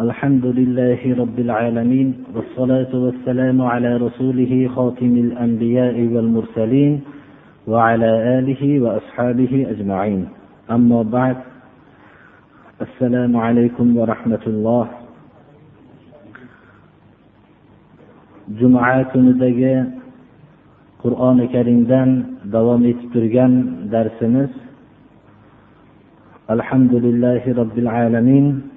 الحمد 0.00 0.46
لله 0.46 1.00
رب 1.18 1.38
العالمين 1.38 2.14
والصلاة 2.34 2.92
والسلام 2.92 3.62
على 3.62 3.96
رسوله 3.96 4.68
خاتم 4.76 5.16
الأنبياء 5.16 5.96
والمرسلين 6.12 7.00
وعلى 7.66 8.10
آله 8.38 8.80
وأصحابه 8.80 9.66
أجمعين. 9.70 10.28
أما 10.70 11.02
بعد 11.02 11.36
السلام 12.80 13.36
عليكم 13.36 13.96
ورحمة 13.96 14.44
الله. 14.46 14.86
juma 18.60 19.00
kunidagi 19.10 19.96
qur'oni 21.00 21.48
karimdan 21.50 22.36
davom 22.52 22.84
etib 22.84 23.10
turgan 23.16 23.88
darsimiz 23.90 24.52
alhamdulillahi 26.52 27.56
robbil 27.56 27.88
alamin 27.90 28.75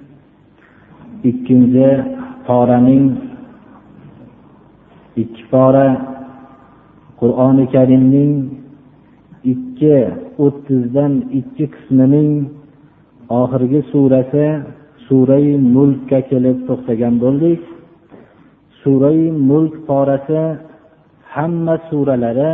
ikkinchi 1.28 1.90
poraning 2.46 3.06
ikki 5.22 5.42
pora 5.52 5.88
qur'oni 7.20 7.64
karimning 7.74 8.32
ikki 9.52 9.96
o'ttizdan 10.44 11.12
ikki 11.38 11.64
qismining 11.74 12.30
oxirgi 13.40 13.80
surasi 13.92 14.46
surai 15.06 15.48
mulkka 15.74 16.18
kelib 16.30 16.58
to'xtagan 16.68 17.14
bo'ldik. 17.24 17.60
Surai 18.80 19.20
mulk 19.50 19.74
porasi 19.88 20.40
hamma 21.34 21.74
suralari 21.88 22.52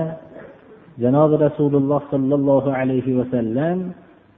janobi 1.02 1.36
rasululloh 1.46 2.00
sollallohu 2.12 2.70
alayhi 2.80 3.12
vasallam 3.20 3.78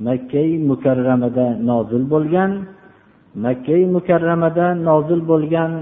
makkai 0.06 0.50
mukarramada 0.70 1.46
nozil 1.70 2.02
bo'lgan. 2.12 2.50
Makkai 3.44 3.82
mukarramada 3.94 4.66
nozil 4.88 5.20
bo'lgan 5.30 5.72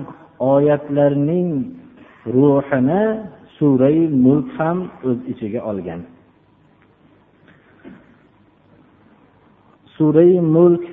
oyatlarning 0.52 1.51
ruhini 2.35 3.02
surai 3.57 4.01
mulk 4.24 4.49
ham 4.59 4.79
o'z 5.09 5.18
ichiga 5.32 5.60
olgan. 5.71 6.01
Surai 9.96 10.32
mulk 10.54 10.84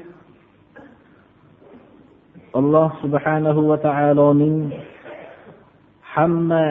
alloh 2.59 2.89
subhanahu 3.03 3.61
va 3.69 3.77
taoloning 3.87 4.57
hamma 6.13 6.63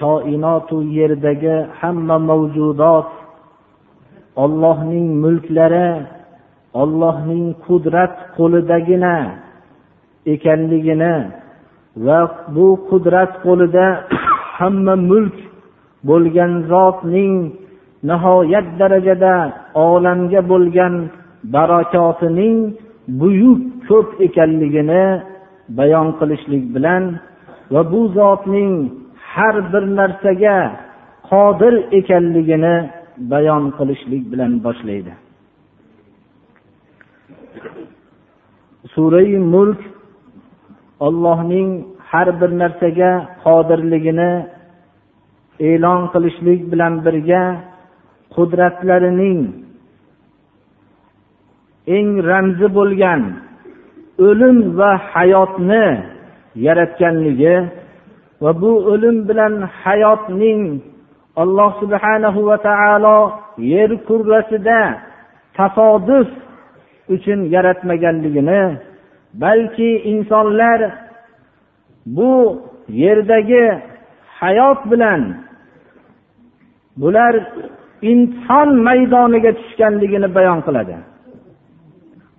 koinotu 0.00 0.76
yerdagi 0.98 1.56
hamma 1.80 2.16
mavjudot 2.30 3.08
ollohning 4.42 5.06
mulklari 5.22 5.88
ollohning 6.82 7.46
qudrat 7.66 8.14
qo'lidagina 8.36 9.16
ekanligini 10.34 11.14
va 12.06 12.20
bu 12.54 12.66
qudrat 12.90 13.32
qo'lida 13.44 13.86
hamma 14.58 14.94
mulk 15.10 15.36
bo'lgan 16.08 16.52
zotning 16.72 17.34
nihoyat 18.08 18.66
darajada 18.80 19.34
olamga 19.88 20.40
bo'lgan 20.52 20.94
barakotining 21.54 22.58
buyuk 23.20 23.60
ko'p 23.88 24.08
ekanligini 24.26 25.04
bayon 25.78 26.08
qilishlik 26.18 26.64
bilan 26.74 27.02
va 27.72 27.82
bu 27.92 28.00
zotning 28.18 28.72
har 29.32 29.56
bir 29.72 29.84
narsaga 29.98 30.58
qodir 31.30 31.74
ekanligini 31.98 32.76
bayon 33.32 33.64
qilishlik 33.78 34.24
bilan 34.32 34.52
boshlaydi. 34.66 35.12
Surai 38.94 39.38
mulk 39.54 39.80
ollohning 41.06 41.70
har 42.10 42.28
bir 42.40 42.50
narsaga 42.60 43.12
qodirligini 43.44 44.32
e'lon 45.68 46.00
qilishlik 46.12 46.60
bilan 46.72 46.94
birga 47.04 47.42
qudratlarining 48.34 49.40
eng 51.96 52.08
ramzi 52.30 52.68
bo'lgan 52.78 53.22
o'lim 54.28 54.56
va 54.78 54.90
hayotni 55.12 55.86
yaratganligi 56.66 57.56
va 58.42 58.50
bu 58.60 58.72
o'lim 58.92 59.16
bilan 59.28 59.54
hayotning 59.82 60.62
alloh 61.42 61.70
subhanahu 61.82 62.40
va 62.48 62.56
taolo 62.68 63.18
yer 63.72 63.90
kurrasida 64.08 64.80
tasodif 65.56 66.28
uchun 67.14 67.40
yaratmaganligini 67.54 68.62
balki 69.42 69.90
insonlar 70.12 70.80
bu 72.06 72.62
yerdagi 72.88 73.64
hayot 74.40 74.80
bilan 74.90 75.20
bular 76.96 77.34
imtihon 78.02 78.68
maydoniga 78.86 79.52
tushganligini 79.58 80.28
bayon 80.36 80.60
qiladi. 80.66 80.96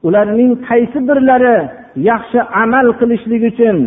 Ularning 0.07 0.51
qaysi 0.69 0.99
birlari 1.07 1.57
yaxshi 2.09 2.39
amal 2.63 2.87
qilishlik 2.99 3.43
uchun 3.51 3.77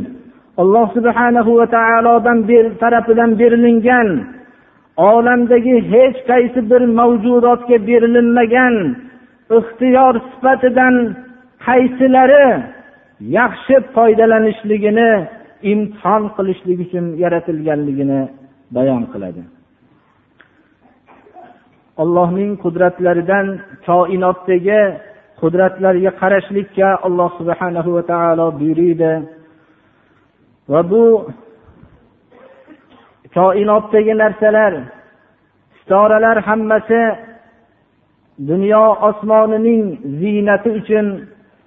alloh 0.63 0.87
subhanahu 0.97 1.51
va 1.59 1.67
taolodan 1.77 2.39
tarafidan 2.83 3.31
berilingan 3.41 4.09
olamdagi 4.97 5.75
hech 5.93 6.19
qaysi 6.31 6.61
bir 6.71 6.83
mavjudotga 6.99 7.77
berilinmagan 7.89 8.75
ixtiyor 9.51 10.15
sifatidan 10.31 10.95
qaysilari 11.67 12.47
yaxshi 13.39 13.77
foydalanishligini 13.95 15.11
imtihon 15.73 16.23
qilishlik 16.37 16.79
uchun 16.85 17.05
yaratilganligini 17.23 18.21
bayon 18.77 19.03
qiladi. 19.13 19.43
Allohning 22.03 22.53
qudratlaridan 22.65 23.47
koinotdagi 23.87 24.83
qudratlarga 25.41 26.11
qarashlikka 26.21 26.89
alloh 27.07 27.31
subhanahu 27.39 27.91
va 27.97 28.03
taolo 28.13 28.47
buyuriydi. 28.61 29.13
Va 30.73 30.81
bu 30.91 31.05
koinotdagi 33.39 34.15
narsalar 34.23 34.73
istoralar 35.77 36.37
hammasi 36.49 37.01
dunyo 38.39 38.97
osmonining 39.09 39.99
ziynati 40.21 40.71
uchun 40.71 41.07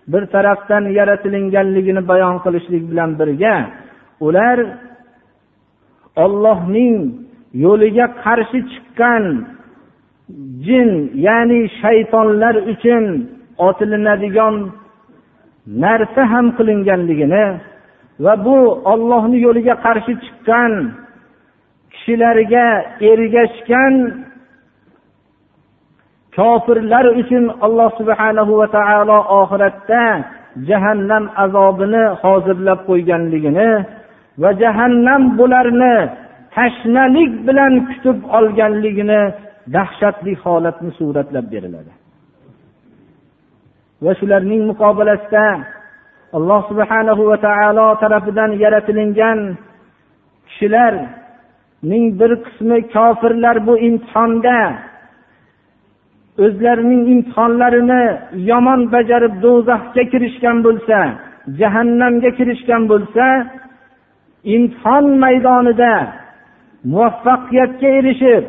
bir 0.07 0.25
tarafdan 0.25 0.83
yaratilinganligini 0.99 2.07
bayon 2.07 2.37
qilishlik 2.43 2.83
bilan 2.91 3.19
birga 3.19 3.55
ular 4.27 4.57
ollohning 6.23 6.95
yo'liga 7.65 8.07
qarshi 8.23 8.59
chiqqan 8.71 9.23
jin 10.65 10.89
ya'ni 11.27 11.59
shaytonlar 11.81 12.55
uchun 12.73 13.03
otilinadigan 13.67 14.55
narsa 15.83 16.23
ham 16.31 16.47
qilinganligini 16.57 17.45
va 18.23 18.33
bu 18.45 18.57
ollohni 18.93 19.37
yo'liga 19.47 19.75
qarshi 19.85 20.13
chiqqan 20.23 20.73
kishilarga 21.93 22.67
ergashgan 23.11 23.93
kofirlar 26.37 27.05
uchun 27.21 27.43
alloh 27.65 27.89
subhanahu 27.99 28.51
va 28.59 28.67
taolo 28.77 29.17
oxiratda 29.41 30.03
jahannam 30.69 31.23
azobini 31.43 32.03
hozirlab 32.21 32.79
qo'yganligini 32.89 33.69
va 34.41 34.49
jahannam 34.61 35.21
bularni 35.39 35.95
tashnalik 36.55 37.31
bilan 37.47 37.73
kutib 37.87 38.17
olganligini 38.37 39.21
dahshatli 39.75 40.33
holatni 40.43 40.91
suratlab 40.99 41.45
beriladi. 41.53 41.91
Va 44.03 44.11
shularning 44.19 44.61
muqobilasida 44.71 45.45
alloh 46.37 46.61
subhanahu 46.69 47.21
va 47.29 47.37
taolo 47.47 47.87
tarafidan 48.01 48.51
yaratilingan 48.63 49.39
kishilarning 50.47 52.05
bir 52.19 52.31
qismi 52.45 52.77
kofirlar 52.95 53.57
bu 53.67 53.73
imtihonda 53.87 54.57
o'zlarining 56.45 57.03
imtihonlarini 57.13 58.03
yomon 58.49 58.81
bajarib 58.93 59.33
do'zaxga 59.45 60.03
kirishgan 60.11 60.57
bo'lsa 60.65 60.97
jahannamga 61.59 62.29
kirishgan 62.37 62.83
bo'lsa 62.91 63.25
imtihon 64.55 65.05
maydonida 65.23 65.93
muvaffaqiyatga 66.91 67.89
erishib 67.99 68.43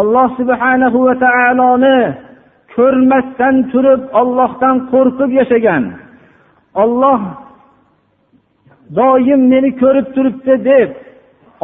alloh 0.00 0.28
subhanahu 0.38 0.98
va 1.06 1.14
taoloni 1.24 1.98
ko'rmasdan 2.74 3.56
turib 3.72 4.02
ollohdan 4.20 4.76
qo'rqib 4.92 5.30
yashagan. 5.40 5.84
Olloh 6.82 7.20
doim 8.98 9.42
meni 9.52 9.70
ko'rib 9.82 10.06
turibdi 10.14 10.54
deb 10.70 10.90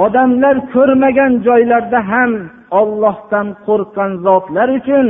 odamlar 0.05 0.57
ko'rmagan 0.75 1.33
joylarda 1.47 2.01
ham 2.11 2.33
ollohdan 2.81 3.47
qo'rqqan 3.67 4.11
zotlar 4.27 4.69
uchun 4.79 5.07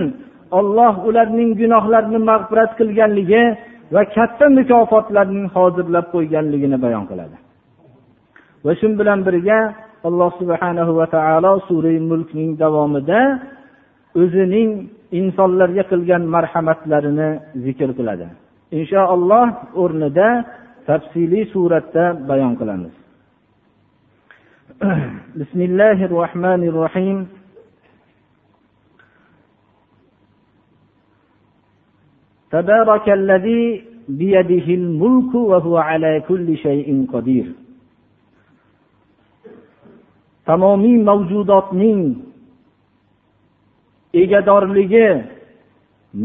olloh 0.60 0.94
ularning 1.08 1.50
gunohlarini 1.62 2.20
mag'firat 2.30 2.72
qilganligi 2.80 3.44
va 3.94 4.02
katta 4.16 4.46
mukofotlarning 4.58 5.46
hozirlab 5.56 6.06
qo'yganligini 6.14 6.78
bayon 6.86 7.04
qiladi 7.10 7.38
va 8.66 8.72
shu 8.80 8.88
bilan 9.00 9.20
birga 9.28 9.60
alloh 10.08 10.30
subhanahu 10.40 10.92
va 11.00 11.06
taolo 11.16 11.54
sura 11.68 11.94
mulkning 12.12 12.50
davomida 12.64 13.22
o'zining 14.22 14.70
insonlarga 15.20 15.84
qilgan 15.92 16.24
marhamatlarini 16.36 17.30
zikr 17.66 17.90
qiladi 18.00 18.28
inshaalloh 18.80 19.48
o'rnida 19.82 20.30
tafsiliy 20.88 21.44
suratda 21.54 22.04
bayon 22.30 22.54
qilamiz 22.62 22.94
بسم 25.42 25.60
الله 25.70 25.98
الرحمن 26.10 26.62
الرحيم 26.72 27.18
tabarakallazi 32.53 33.63
biyadihil 34.19 34.87
mulku 35.01 35.41
va 35.51 35.59
huwa 35.65 35.83
ala 35.93 36.13
kulli 36.29 36.55
shay'in 36.65 37.07
qodir 37.13 37.47
tamomiy 40.47 40.99
mavjudotning 41.09 42.01
egadorligi 44.23 45.09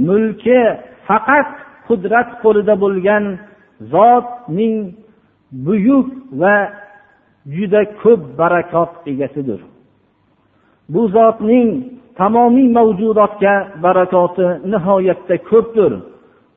mulki 0.08 0.60
faqat 1.08 1.50
qudrat 1.88 2.30
qo'lida 2.44 2.76
bo'lgan 2.84 3.24
zotning 3.94 4.76
buyuk 5.66 6.08
va 6.42 6.56
juda 7.56 7.82
ko'p 8.02 8.22
barakot 8.40 8.92
egasidir. 9.12 9.62
Bu 10.94 11.02
zotning 11.16 11.70
tamomiy 12.20 12.68
mavjudotga 12.78 13.54
barakoti 13.84 14.48
nihoyatda 14.72 15.36
ko'pdir. 15.50 15.92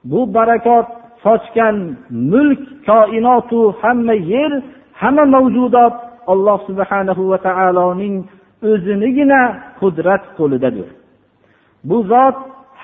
Bu 0.05 0.35
barakot 0.35 0.87
sochgan 1.25 1.77
mulk 2.11 2.61
koinotu 2.87 3.61
hamma 3.83 4.15
yer 4.15 4.53
hamma 5.01 5.25
mavjudot 5.25 5.95
alloh 6.33 6.59
subhanahu 6.69 7.23
va 7.31 7.39
taoloning 7.49 8.17
o'zinigina 8.71 9.41
qudrat 9.81 10.23
qo'lidadir. 10.39 10.89
Bu 11.89 11.97
zot 12.13 12.37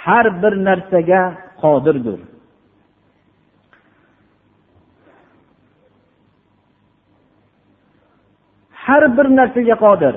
har 0.04 0.26
bir 0.42 0.54
narsaga 0.66 1.22
qodirdir. 1.62 2.20
Har 8.84 9.04
bir 9.16 9.26
narsaga 9.38 9.76
qodir. 9.84 10.14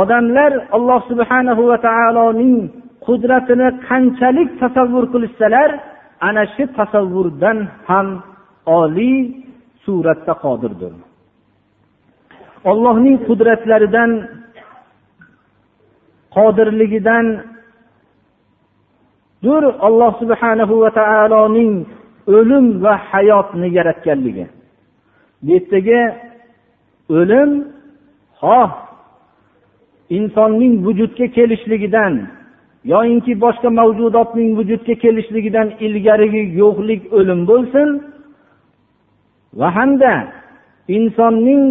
Odamlar 0.00 0.52
alloh 0.76 1.00
subhanahu 1.10 1.62
va 1.70 1.78
taoloning 1.88 2.56
qudratini 3.08 3.68
qanchalik 3.88 4.48
tasavvur 4.62 5.04
qilishsalar 5.12 5.70
ana 6.28 6.42
shu 6.54 6.64
tasavvurdan 6.78 7.58
ham 7.88 8.06
oliy 8.80 9.18
suratda 9.84 10.34
qodirdir. 10.44 10.92
Ollohning 12.70 13.16
qudratlaridan 13.28 14.10
qodirligidan 16.36 17.26
dur 19.44 19.62
alloh 19.86 20.12
subhanahu 20.22 20.74
va 20.82 20.90
taoloning 21.00 21.72
o'lim 22.36 22.66
va 22.84 22.94
hayotni 23.10 23.68
yaratganligi. 23.78 24.46
Bu 25.42 25.50
yerdagi 25.54 26.00
o'lim 27.18 27.50
xoh 28.40 28.70
insonning 30.18 30.74
vujudga 30.86 31.26
kelishligidan 31.36 32.12
yoyinki 32.92 33.32
boshqa 33.44 33.68
mavjudotning 33.80 34.50
vujudga 34.58 34.94
kelishligidan 35.02 35.68
ilgarigi 35.86 36.42
yo'qlik 36.62 37.02
o'lim 37.18 37.40
bo'lsin 37.50 37.88
va 39.60 39.68
hamda 39.76 40.12
insonning 40.96 41.62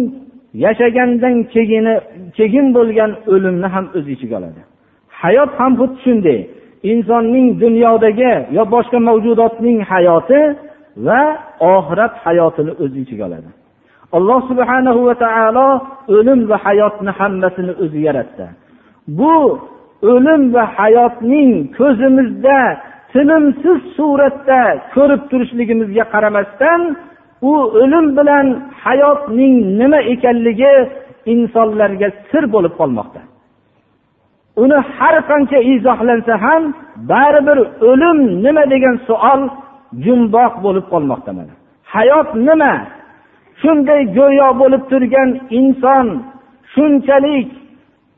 yashagandan 0.64 1.36
keyini 1.54 1.94
keyin 2.36 2.66
bo'lgan 2.76 3.12
o'limni 3.32 3.68
ham 3.74 3.86
o'z 3.96 4.06
ichiga 4.14 4.36
oladi. 4.40 4.60
Hayot 5.22 5.50
ham 5.58 5.72
xuddi 5.80 5.98
shunday. 6.04 6.38
Insonning 6.92 7.46
dunyodagi 7.62 8.32
yo 8.56 8.62
boshqa 8.74 8.98
mavjudotning 9.08 9.78
hayoti 9.90 10.40
va 11.06 11.20
oxirat 11.74 12.14
hayotini 12.24 12.72
o'z 12.82 12.92
ichiga 13.02 13.24
oladi. 13.28 13.50
Alloh 14.16 14.40
subhanahu 14.50 15.00
va 15.08 15.14
taolo 15.24 15.68
o'lim 16.16 16.40
va 16.50 16.56
hayotni 16.66 17.12
hammasini 17.18 17.72
o'zi 17.84 18.00
yaratdi. 18.08 18.46
Bu 19.18 19.34
o'lim 20.02 20.42
va 20.54 20.64
hayotning 20.76 21.52
ko'zimizda 21.78 22.60
tinimsiz 23.12 23.78
suratda 23.96 24.62
ko'rib 24.94 25.22
turishligimizga 25.30 26.04
qaramasdan 26.14 26.80
u 27.50 27.52
o'lim 27.80 28.06
bilan 28.18 28.46
hayotning 28.84 29.54
nima 29.80 30.00
ekanligi 30.14 30.74
insonlarga 31.34 32.08
sir 32.30 32.44
bo'lib 32.54 32.74
qolmoqda. 32.80 33.20
Uni 34.62 34.78
har 34.96 35.16
qancha 35.30 35.58
izohlansa 35.72 36.34
ham 36.44 36.62
baribir 37.10 37.58
o'lim 37.90 38.18
nima 38.44 38.64
degan 38.72 38.96
savol 39.08 39.40
jumboq 40.04 40.52
bo'lib 40.64 40.86
qolmoqda 40.92 41.30
mana. 41.38 41.54
Hayot 41.94 42.28
nima? 42.48 42.74
Shunday 43.60 44.00
go'yo 44.18 44.48
bo'lib 44.60 44.82
turgan 44.90 45.30
inson 45.58 46.06
shunchalik 46.74 47.48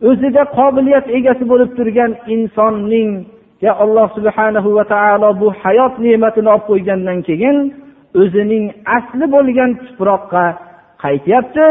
o'zida 0.09 0.43
qobiliyat 0.59 1.07
egasi 1.19 1.45
bo'lib 1.53 1.71
turgan 1.79 2.13
insonningga 2.35 3.71
alloh 3.85 4.09
subhanahu 4.17 4.69
va 4.77 4.85
taolo 4.95 5.29
bu 5.41 5.49
hayot 5.63 5.95
ne'matini 6.05 6.49
olib 6.55 6.65
qo'ygandan 6.71 7.19
keyin 7.29 7.57
o'zining 8.23 8.65
asli 8.97 9.27
bo'lgan 9.35 9.71
tuproqqa 9.87 10.45
qaytyapti 11.05 11.67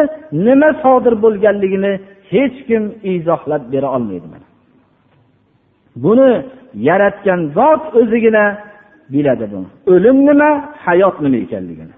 nima 0.45 0.69
sodir 0.83 1.13
bo'lganligini 1.23 1.93
hech 2.31 2.57
kim 2.67 2.83
izohlab 3.13 3.63
bera 3.73 3.87
olmaydi 3.97 4.27
buni 6.03 6.31
yaratgan 6.87 7.41
zot 7.57 7.83
o'zigina 7.99 8.45
biladi 9.13 9.45
buni. 9.51 9.67
O'lim 9.93 10.17
nima 10.27 10.49
hayot 10.85 11.15
nima 11.23 11.37
ekanligini. 11.45 11.93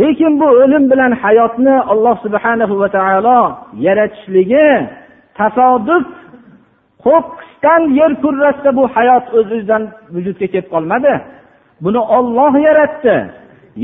Lekin 0.00 0.32
bu 0.40 0.46
o'lim 0.62 0.84
bilan 0.90 1.12
hayotni 1.22 1.76
alloh 1.92 2.16
subhanahu 2.24 2.74
va 2.82 2.88
taolo 2.96 3.40
yaratishligi 3.86 4.68
tasodif 5.38 6.04
qo'qqisdan 7.04 7.82
yer 7.98 8.12
kurrasida 8.24 8.70
bu 8.78 8.84
hayot 8.94 9.24
o'z 9.38 9.48
o'zidan 9.54 9.82
vujudga 10.14 10.46
kelib 10.52 10.68
qolmadi. 10.74 11.14
Buni 11.84 12.00
olloh 12.16 12.52
yaratdi. 12.68 13.16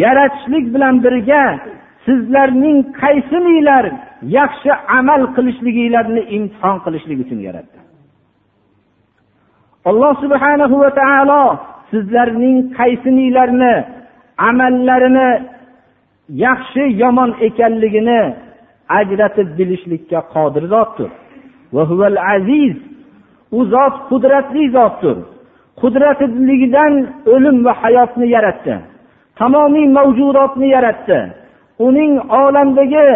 Yaratishlik 0.04 0.64
bilan 0.74 0.94
birga 1.04 1.44
sizlarning 2.06 2.78
qaysilinglar 3.02 3.84
yaxshi 4.38 4.70
amal 4.98 5.22
qilishliginglarni 5.36 6.22
imtihon 6.36 6.76
qilishlik 6.84 7.18
uchun 7.24 7.40
yaratdi. 7.48 7.78
Alloh 9.90 10.12
subhanahu 10.22 10.76
va 10.82 10.90
taolo 11.00 11.44
sizlarning 11.90 12.56
qaysilinglarni 12.78 13.74
amallarini 14.48 15.28
yaxshi 16.44 16.84
yomon 17.02 17.30
ekanligini 17.40 18.20
ajratib 18.98 19.48
bilishlikka 19.58 20.20
qodir 20.34 20.64
zotdir. 20.72 21.10
Aziz 22.34 22.76
u 23.52 23.64
zot 23.64 23.94
qudratli 24.10 24.64
zotdir. 24.76 25.16
Qudratligidan 25.80 26.92
o'lim 27.34 27.56
va 27.64 27.72
hayotni 27.82 28.26
yaratdi. 28.36 28.74
Tamomiy 29.38 29.86
mavjudotni 29.96 30.68
yaratdi. 30.76 31.18
Uning 31.86 32.12
olamdagi 32.40 33.06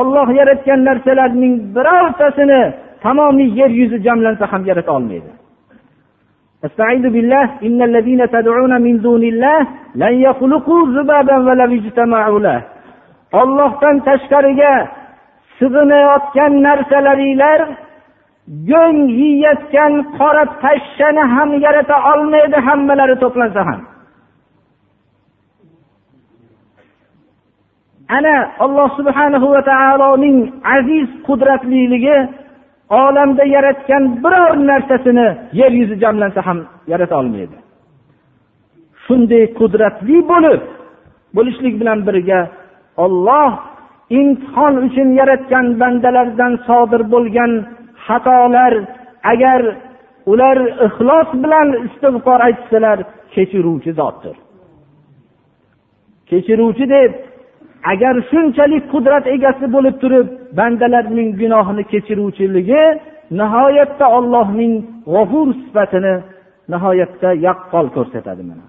olloh 0.00 0.28
yaratgan 0.40 0.80
narsalarning 0.88 1.54
birortasini 1.74 2.62
tamomiy 3.04 3.50
yer 3.60 3.70
yuzi 3.80 3.98
jamlansa 4.06 4.44
ham 4.52 4.62
yarata 4.70 4.92
olmaydi. 4.96 5.30
استعيذ 6.65 7.01
بالله 7.15 7.45
إن 7.63 7.81
الذين 7.81 8.21
تدعون 8.29 8.81
من 8.81 9.01
دون 9.01 9.23
الله 9.23 9.59
لن 9.95 10.13
يخلقوا 10.27 10.87
ذبابا 10.87 11.37
ولو 11.37 11.71
اجتمعوا 11.79 12.39
له 12.39 12.59
ollohdan 13.31 13.95
tashqariga 14.07 14.73
sig'inayotgan 15.59 16.53
narsalaringlar 16.67 17.59
go'ng 18.69 18.99
yeyayotgan 19.21 19.93
qora 20.17 20.43
pashshani 20.63 21.23
ham 21.35 21.49
yarata 21.65 21.95
olmaydi 22.11 22.57
hammalari 22.67 23.15
to'plansa 23.23 23.61
ham 23.69 23.81
ana 28.17 28.35
alloh 28.65 28.89
subhanahu 28.99 29.47
va 29.53 29.61
taoloning 29.71 30.37
aziz 30.77 31.07
qudratliligi 31.27 32.17
olamda 33.02 33.44
yaratgan 33.56 34.04
biror 34.24 34.54
narsasini 34.70 35.28
yer 35.60 35.72
yuzi 35.80 35.96
jamlansa 36.04 36.40
ham 36.48 36.58
yarata 36.92 37.14
olmaydi. 37.20 37.56
Shunday 39.04 39.44
qudratli 39.58 40.16
bo'lib 40.32 40.62
bo'lishlik 41.36 41.74
bilan 41.80 41.98
birga 42.08 42.40
olloh 43.04 43.50
imtihon 44.20 44.74
uchun 44.86 45.08
yaratgan 45.20 45.66
bandalardan 45.80 46.52
sodir 46.66 47.02
bo'lgan 47.14 47.52
xatolar 48.06 48.74
agar 49.32 49.60
ular 50.32 50.58
ixlos 50.86 51.28
bilan 51.42 51.68
istig'for 51.86 52.40
aytsalar 52.48 52.98
kechiruvchi 53.34 53.92
zotdir. 54.00 54.36
Kechiruvchi 56.30 56.86
deb 56.96 57.12
agar 57.92 58.14
shunchalik 58.30 58.84
qudrat 58.92 59.24
egasi 59.36 59.66
bo'lib 59.74 59.96
turib 60.02 60.26
bandalarning 60.58 61.30
gunohini 61.40 61.84
kechiruvchiligi 61.92 62.82
nihoyatda 63.40 64.06
ollohning 64.18 64.72
g'ofur 65.12 65.48
sifatini 65.62 66.14
nihoyatda 66.72 67.28
yaqqol 67.46 67.86
ko'rsatadi 67.96 68.42
mana. 68.50 68.64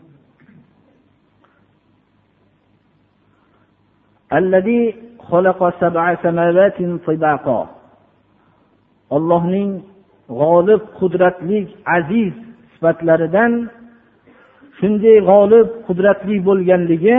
Ollohning 9.15 9.69
g'olib 10.39 10.81
qudratli 10.99 11.59
aziz 11.97 12.33
sifatlaridan 12.73 13.51
shunday 14.77 15.17
g'olib 15.29 15.67
qudratli 15.87 16.35
bo'lganligi 16.47 17.17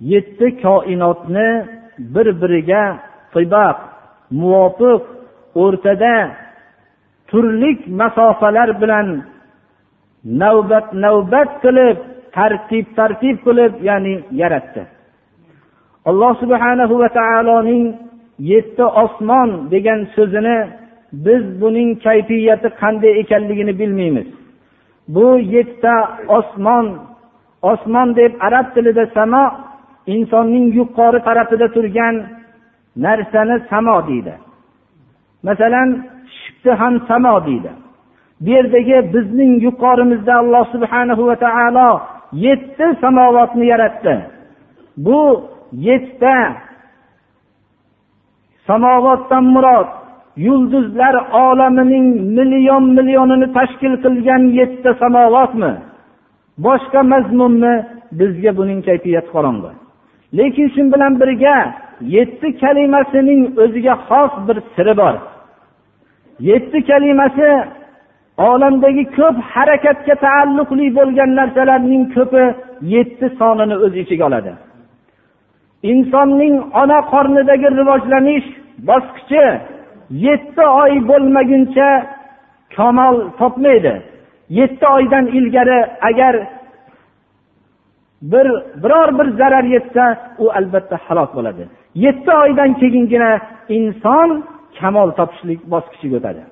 yetti 0.00 0.46
koinotni 0.62 1.48
bir 1.98 2.26
biriga 2.40 2.84
tibaq 3.32 3.76
muvofiq 4.40 5.02
o'rtada 5.62 6.16
turli 7.28 7.70
masofalar 8.00 8.80
bilan 8.80 9.08
navbat 10.24 10.86
navbat 11.04 11.50
qilib 11.64 11.98
tartib 12.36 12.86
tartib 12.96 13.36
qilib 13.46 13.72
ya'ni 13.88 14.14
yaratdi. 14.40 14.82
Alloh 16.10 16.32
subhanahu 16.42 16.94
va 17.02 17.08
taoloning 17.18 17.86
yetti 18.52 18.84
osmon 19.02 19.48
degan 19.72 20.00
so'zini 20.14 20.58
biz 21.26 21.42
buning 21.60 21.90
kayfiyati 22.06 22.68
qanday 22.80 23.12
ekanligini 23.22 23.78
bilmaymiz. 23.80 24.28
Bu 25.14 25.26
yettita 25.54 25.94
osmon 26.38 26.86
osmon 27.62 28.08
deb 28.16 28.32
arab 28.46 28.66
tilida 28.74 29.04
samo 29.16 29.44
insonning 30.06 30.66
yuqori 30.78 31.18
tarafida 31.28 31.68
turgan 31.76 32.14
narsani 32.96 33.56
samo 33.70 33.96
deydi. 34.08 34.34
Masalan 35.42 35.88
shifti 36.36 36.70
ham 36.70 36.94
samo 37.08 37.46
deydi. 37.46 37.70
Bu 38.40 38.50
yerdagi 38.50 38.96
bizning 39.14 39.52
yuqorimizda 39.66 40.34
alloh 40.42 40.64
subhanahu 40.74 41.26
va 41.28 41.36
taolo 41.44 41.90
yetti 42.32 42.86
samovotni 43.00 43.66
yaratdi. 43.72 44.14
Bu 44.96 45.20
yettita 45.72 46.36
samovotdan 48.66 49.44
murod 49.54 49.88
yulduzlar 50.36 51.14
olamining 51.32 52.06
million 52.36 52.84
millionini 52.96 53.52
tashkil 53.56 53.94
qilgan 54.04 54.42
yettita 54.58 54.92
samovotmi? 55.02 55.72
Boshqa 56.64 57.00
mazmunmi? 57.12 57.74
Bizga 58.18 58.50
buning 58.58 58.80
kayfiyati 58.88 59.30
qorong'i. 59.34 59.83
Lekin 60.38 60.68
shu 60.74 60.82
bilan 60.92 61.12
birga 61.20 61.56
yetti 62.16 62.48
kalimasining 62.62 63.40
o'ziga 63.62 63.94
xos 64.08 64.32
bir 64.46 64.56
siri 64.74 64.94
bor. 65.00 65.14
Yetti 66.50 66.78
kalimasi 66.90 67.48
olamdagi 68.48 69.04
ko'p 69.16 69.36
harakatga 69.52 70.14
taalluqli 70.24 70.86
bo'lgan 70.98 71.30
narsalarning 71.38 72.04
ko'pi 72.14 72.44
yetti 72.94 73.26
sonini 73.38 73.76
o'z 73.84 73.94
ichiga 74.02 74.24
oladi. 74.28 74.52
Insonning 75.92 76.54
ona 76.82 76.98
qornidagi 77.12 77.68
rivojlanish 77.78 78.48
bosqichi 78.88 79.44
yetti 80.26 80.64
oy 80.82 80.92
bo'lmaguncha 81.10 81.88
kamol 82.76 83.16
topmaydi. 83.38 83.94
Yetti 84.58 84.86
oydan 84.96 85.26
ilgari 85.38 85.80
agar 86.08 86.34
bir 88.32 88.46
biror 88.82 89.08
bir 89.18 89.28
zarar 89.38 89.64
yetsa 89.74 90.04
u 90.38 90.50
albatta 90.58 90.96
halok 91.06 91.30
bo'ladi. 91.36 91.62
Yetti 92.04 92.30
oydan 92.42 92.70
keyingina 92.80 93.30
inson 93.76 94.28
kamol 94.78 95.10
topishlik 95.18 95.60
bosqichiga 95.72 96.16
o'tadi. 96.20 96.42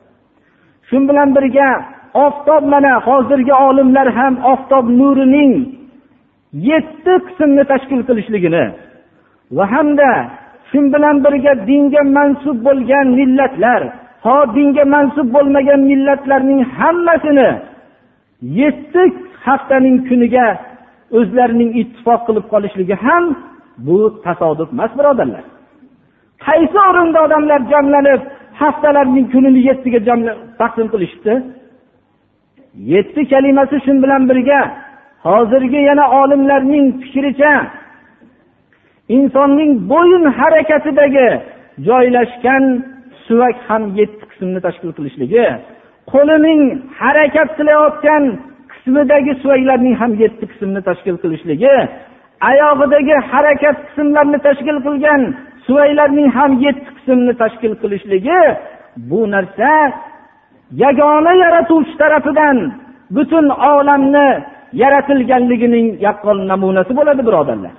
Shu 0.88 0.97
bilan 1.09 1.29
birga 1.37 1.69
oftob 2.14 2.62
mana 2.73 2.93
hozirgi 3.07 3.55
olimlar 3.69 4.09
ham 4.19 4.35
oftob 4.52 4.85
nurining 4.99 5.52
yetti 6.69 7.12
qismni 7.26 7.64
tashkil 7.73 8.00
qilishligini 8.09 8.64
va 9.57 9.64
hamda 9.75 10.11
shu 10.71 10.79
bilan 10.95 11.17
birga 11.25 11.52
dinga 11.71 12.02
mansub 12.17 12.59
bo'lgan 12.67 13.07
millatlar 13.19 13.83
ho 14.26 14.37
dinga 14.57 14.85
mansub 14.95 15.29
bo'lmagan 15.37 15.81
millatlarning 15.91 16.61
hammasini 16.79 17.50
yetti 18.61 19.02
haftaning 19.47 19.97
kuniga 20.09 20.47
o'zlarining 21.19 21.71
ittifoq 21.81 22.21
qilib 22.28 22.47
qolishligi 22.52 22.97
ham 23.04 23.25
bu 23.87 23.99
tasodif 24.26 24.69
emas 24.75 24.92
birodarlar. 24.99 25.45
Qaysi 26.47 26.78
o'rinda 26.88 27.19
odamlar 27.26 27.61
jamlanib 27.73 28.21
haftalarning 28.61 29.26
kunini 29.33 29.61
yettiga 29.69 30.00
taqsim 30.61 30.87
qilishibdi? 30.92 31.35
Yetti 32.95 33.21
kalimasi 33.33 33.76
shu 33.85 33.92
bilan 34.04 34.23
birga 34.31 34.61
hozirgi 35.28 35.81
yana 35.90 36.04
olimlarning 36.21 36.87
fikricha 37.02 37.52
insonning 39.16 39.73
bo'yin 39.92 40.25
harakatidagi 40.38 41.28
joylashgan 41.88 42.64
suvak 43.26 43.57
ham 43.69 43.83
yetti 43.99 44.25
qismni 44.31 44.61
tashkil 44.66 44.90
qilishligi 44.97 45.47
qo'lining 46.12 46.61
harakat 47.00 47.49
qilayotgan 47.59 48.25
qismidagi 48.82 49.32
suvaklarning 49.42 49.94
ham 50.00 50.12
yetti 50.22 50.44
qismni 50.52 50.80
tashkil 50.88 51.16
qilishligi 51.22 51.74
oyog'idagi 52.50 53.16
harakat 53.30 53.76
qismlarini 53.86 54.38
tashkil 54.46 54.78
qilgan 54.86 55.20
suvaylarning 55.66 56.28
ham 56.36 56.52
yetti 56.66 56.90
qismni 56.96 57.32
tashkil 57.42 57.74
qilishligi 57.82 58.40
bu 59.10 59.20
narsa 59.34 59.70
yagona 60.84 61.32
yaratuvchi 61.44 61.94
tarafidan 62.02 62.56
butun 63.14 63.46
olamni 63.72 64.28
yaratilganligining 64.82 65.86
yaqqol 66.06 66.38
namunasi 66.50 66.92
bo'ladi 66.98 67.22
birodarlar. 67.28 67.74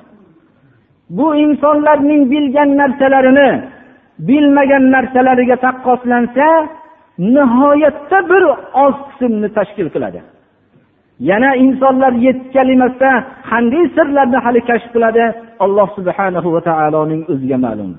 Bu 1.18 1.28
insonlarning 1.44 2.22
bilgan 2.34 2.70
narsalarini 2.82 3.50
bilmagan 4.28 4.84
narsalariga 4.96 5.58
taqqoslansa 5.66 6.48
nihoyatda 7.36 8.20
bir 8.32 8.44
oz 8.86 8.96
qismni 9.10 9.50
tashkil 9.58 9.88
qiladi. 9.96 10.20
Yana 11.20 11.56
insonlar 11.56 12.14
yetti 12.26 12.48
kalimasida 12.56 13.12
qanday 13.50 13.86
sirlarni 13.96 14.38
hali 14.46 14.62
kashf 14.70 14.88
qiladi? 14.94 15.26
Alloh 15.66 15.88
subhanahu 15.98 16.48
va 16.56 16.62
taoloning 16.70 17.22
o'ziga 17.32 17.58
ma'lum 17.66 17.92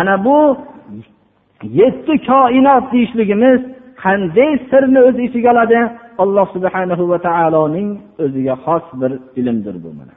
ana 0.00 0.14
bu 0.26 0.38
yetti 1.80 2.14
koinot 2.28 2.84
deyishligimiz 2.92 3.60
qanday 4.04 4.52
sirni 4.70 5.00
o'z 5.08 5.16
ichiga 5.26 5.50
oladi? 5.54 5.80
Alloh 6.24 6.46
subhanahu 6.54 7.04
va 7.10 7.18
taoloning 7.28 7.88
o'ziga 8.24 8.54
xos 8.64 8.84
bir 9.00 9.12
ilmdir 9.40 9.76
bu 9.84 9.90
mana. 9.98 10.14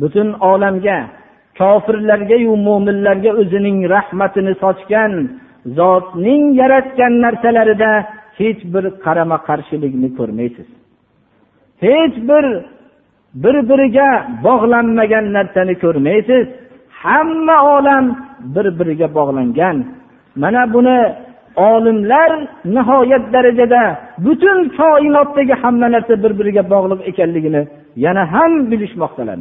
Butun 0.00 0.28
olamga 0.50 0.98
kofirlargayu 1.58 2.52
mo'minlarga 2.66 3.30
o'zining 3.40 3.78
rahmatini 3.94 4.52
sochgan 4.62 5.12
zotning 5.78 6.44
yaratgan 6.60 7.14
narsalarida 7.24 7.90
hech 8.38 8.60
bir 8.74 8.84
qarama 9.04 9.38
qarshilikni 9.48 10.08
ko'rmaysiz. 10.18 10.68
Hech 11.84 12.16
bir 12.30 12.44
bir 13.42 13.56
biriga 13.70 14.08
bog'lanmagan 14.46 15.26
narsani 15.36 15.74
ko'rmaysiz. 15.84 16.46
Hamma 17.02 17.56
olam 17.76 18.04
bir 18.54 18.66
biriga 18.78 19.08
bog'langan. 19.18 19.76
Mana 20.42 20.62
buni 20.74 20.98
olimlar 21.56 22.30
nihoyat 22.74 23.24
darajada 23.34 23.82
butun 24.24 24.58
koinotdagi 24.78 25.54
hamma 25.62 25.88
narsa 25.94 26.14
bir 26.24 26.32
biriga 26.38 26.62
bog'liq 26.74 27.00
ekanligini 27.10 27.62
yana 28.04 28.22
ham 28.32 28.52
bilishmoqdalar. 28.70 29.38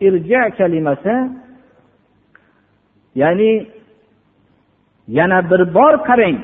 Irja 0.00 0.42
kalimasi 0.58 1.14
ya'ni 3.14 3.66
yana 5.08 5.50
bir 5.50 5.74
bor 5.74 5.94
qarang. 6.08 6.38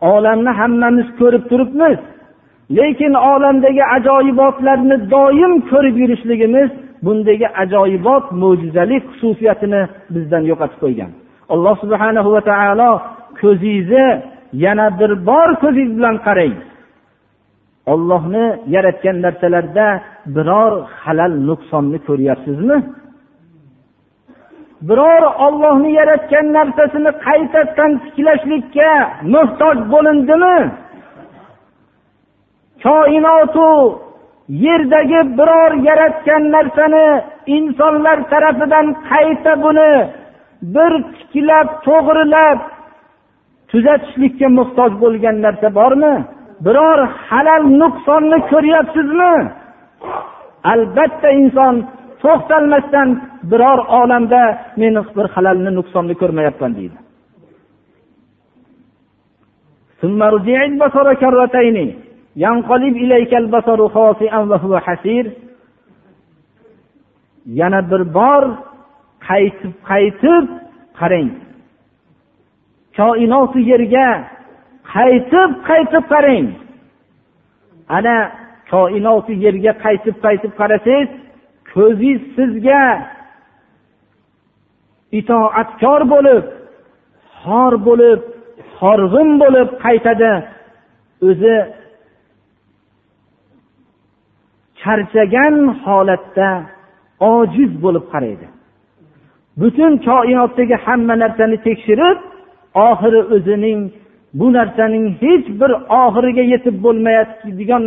Olamni 0.00 0.50
hammamiz 0.60 1.08
ko'rib 1.20 1.44
turibmiz. 1.50 1.98
Lekin 2.78 3.14
olamdagi 3.14 3.84
ajoyibotlarni 3.96 4.96
doim 5.10 5.52
ko'rib 5.70 5.96
yurishligimiz 6.02 6.70
bundagi 7.04 7.48
ajoyibot 7.62 8.24
mo'jizalik 8.42 9.04
xususiyatini 9.10 9.82
bizdan 10.14 10.42
yo'qotib 10.50 10.78
qo'ygan. 10.84 11.10
Alloh 11.54 11.74
subhanahu 11.82 12.28
va 12.34 12.40
taolo 12.50 12.90
ko'zingizni 13.40 14.06
yana 14.52 14.98
bir 15.00 15.26
bor 15.26 15.48
ko'zingiz 15.62 15.96
bilan 15.98 16.16
qarang. 16.26 16.54
Ollohni 17.86 18.46
yaratgan 18.74 19.16
narsalarda 19.24 19.86
biror 20.36 20.72
halal 21.02 21.32
nuqsonni 21.48 21.98
ko'ryapsizmi? 22.06 22.78
Biror 24.88 25.22
ollohni 25.46 25.90
yaratgan 26.00 26.46
narsasini 26.56 27.10
qaytadan 27.26 27.92
tiklashlikka 28.04 28.90
muhtoj 29.34 29.76
bo'lindimi? 29.92 30.58
Koinotu 32.84 33.70
yerdagi 34.48 35.20
biror 35.38 35.72
yaratgan 35.88 36.42
narsani 36.54 37.06
insonlar 37.56 38.18
tarafidan 38.30 38.86
qayta 39.10 39.52
buni 39.64 39.92
bir 40.74 40.92
tiklab 41.18 41.68
to'g'rilab 41.86 42.58
tuzatishlikka 43.70 44.48
muhtoj 44.58 44.92
bo'lgan 45.02 45.36
narsa 45.44 45.68
bormi? 45.78 46.14
Biror 46.66 46.98
halal 47.28 47.64
nuqsonni 47.80 48.38
ko'ryapsizmi? 48.50 49.34
Albatta 50.72 51.28
inson 51.40 51.74
to'xtalmasdan 52.22 53.08
biror 53.50 53.78
olamda 54.00 54.42
men 54.80 54.94
bir 55.16 55.26
halalni 55.34 55.70
nuqsonni 55.78 56.14
ko'rmayapman 56.22 56.72
deydi. 56.78 56.98
Yana 67.60 67.80
bir 67.90 68.02
bor 68.18 68.42
qaytib 69.28 69.72
qaytib 69.90 70.44
qarang. 71.00 71.30
Koinoti 72.98 73.60
yerga 73.70 74.08
qaytib 74.94 75.50
qaytib 75.68 76.04
qarang. 76.12 76.48
Ana 77.96 78.16
koinoti 78.72 79.34
yerga 79.44 79.72
qaytib 79.84 80.16
qaytib 80.24 80.52
qarasangiz 80.60 81.10
ko'zingiz 81.72 82.22
sizga 82.36 82.84
itoatkor 85.18 86.00
bo'lib 86.12 86.44
xor 87.42 87.72
bo'lib 87.88 88.20
horg'in 88.78 89.30
bo'lib 89.42 89.68
qaytadi. 89.84 90.32
O'zi 91.28 91.56
charchagan 94.80 95.56
holatda 95.84 96.48
ojiz 97.34 97.70
bo'lib 97.84 98.04
qaraydi. 98.12 98.46
Butun 99.60 99.92
koinotdagi 100.08 100.76
hamma 100.84 101.14
narsani 101.22 101.56
tekshirib 101.66 102.18
oxiri 102.74 103.20
o'zining 103.34 103.90
bu 104.34 104.52
narsaning 104.52 105.14
hech 105.22 105.46
bir 105.60 105.70
oxiriga 106.04 106.42
yetib 106.52 106.76
bo'lmayotgan 106.84 107.82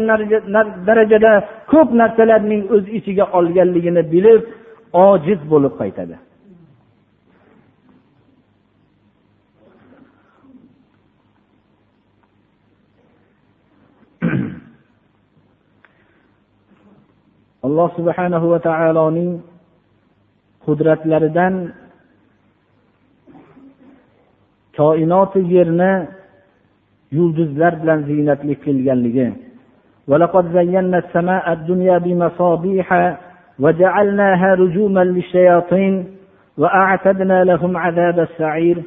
darajada 0.88 1.32
ko'p 1.72 1.90
narsalarning 2.02 2.64
o'z 2.76 2.86
ichiga 2.98 3.26
olganligini 3.38 4.04
bilib 4.14 4.42
ojiz 5.08 5.40
bo'lib 5.52 5.74
qaytadi. 5.82 6.16
Alloh 17.66 17.90
subhanahu 17.98 18.46
va 18.54 18.60
taoloning 18.70 19.32
qudratlaridan 20.66 21.54
koinoti 24.77 25.41
yerni 25.55 25.93
yulduzlar 27.17 27.73
bilan 27.83 28.01
ziynatli 28.09 28.55
qilganligi 28.65 29.29
ولقد 30.11 30.45
زينا 30.59 30.99
السماء 31.05 31.45
الدنيا 31.53 31.97
بمصابيح 31.99 32.89
وجعلناها 33.63 34.49
رجوما 34.55 35.05
للشياطين 35.05 35.95
وأعتدنا 36.61 37.39
لهم 37.45 37.73
عذاب 37.77 38.19
السعير 38.29 38.79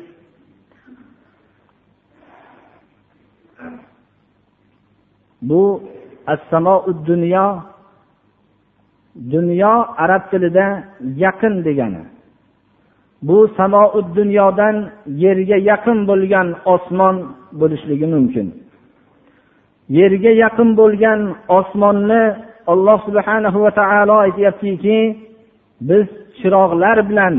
bu 5.42 5.82
assamo 6.28 6.84
dunyo 7.08 7.64
dunyo 9.16 9.74
arab 10.04 10.24
tilida 10.32 10.84
yaqin 11.16 11.64
degani 11.64 12.04
Bu 13.27 13.39
samou 13.57 13.89
dunyodan 14.17 14.77
yerga 15.25 15.59
yaqin 15.71 15.99
bo'lgan 16.11 16.49
osmon 16.75 17.17
bo'lishligi 17.61 18.07
mumkin. 18.15 18.47
Yerga 19.99 20.33
yaqin 20.45 20.71
bo'lgan 20.81 21.21
osmonni 21.59 22.23
alloh 22.73 22.99
subhanahu 23.07 23.59
va 23.65 23.71
taolo 23.81 24.17
aytyaptiki 24.27 24.99
biz 25.89 26.07
chiroqlar 26.39 26.99
bilan 27.11 27.35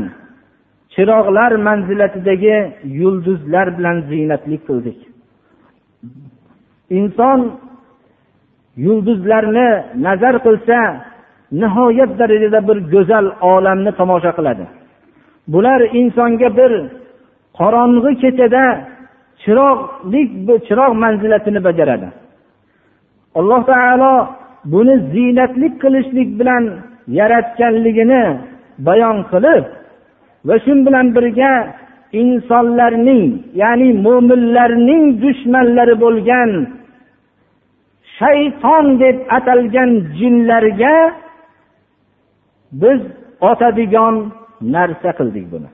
chiroqlar 0.94 1.52
manzilatidagi 1.68 2.56
yulduzlar 3.00 3.66
bilan 3.78 3.96
ziynatlik 4.10 4.62
qildik. 4.68 4.98
Inson 6.98 7.40
yulduzlarni 8.86 9.68
nazar 10.06 10.34
qilsa 10.46 10.78
nihoyat 11.60 12.10
darajada 12.20 12.60
bir 12.68 12.78
go'zal 12.92 13.26
olamni 13.52 13.90
tomosha 14.00 14.32
qiladi. 14.38 14.64
Bular 15.52 15.80
insonga 16.00 16.48
bir 16.58 16.72
qorong'i 17.58 18.12
kechada 18.22 18.64
chiroqlik 19.42 20.30
chiroq 20.66 20.92
manzilatini 21.02 21.60
bajaradi. 21.68 22.08
Alloh 23.38 23.60
taolo 23.70 24.14
buni 24.72 24.94
ziynatlik 25.12 25.74
qilishlik 25.82 26.28
bilan 26.40 26.64
yaratganligini 27.18 28.24
bayon 28.86 29.18
qilib 29.32 29.64
va 30.46 30.54
shu 30.64 30.72
bilan 30.86 31.06
birga 31.16 31.52
insonlarning 32.22 33.24
ya'ni 33.62 33.88
mo'minlarning 34.06 35.04
dushmanlari 35.22 35.94
bo'lgan 36.04 36.50
shayton 38.18 38.86
deb 39.02 39.16
atalgan 39.36 39.90
jinlarga 40.18 40.96
biz 42.82 43.00
otadigan 43.50 44.14
narsa 44.60 45.10
qildik 45.18 45.46
buni. 45.52 45.68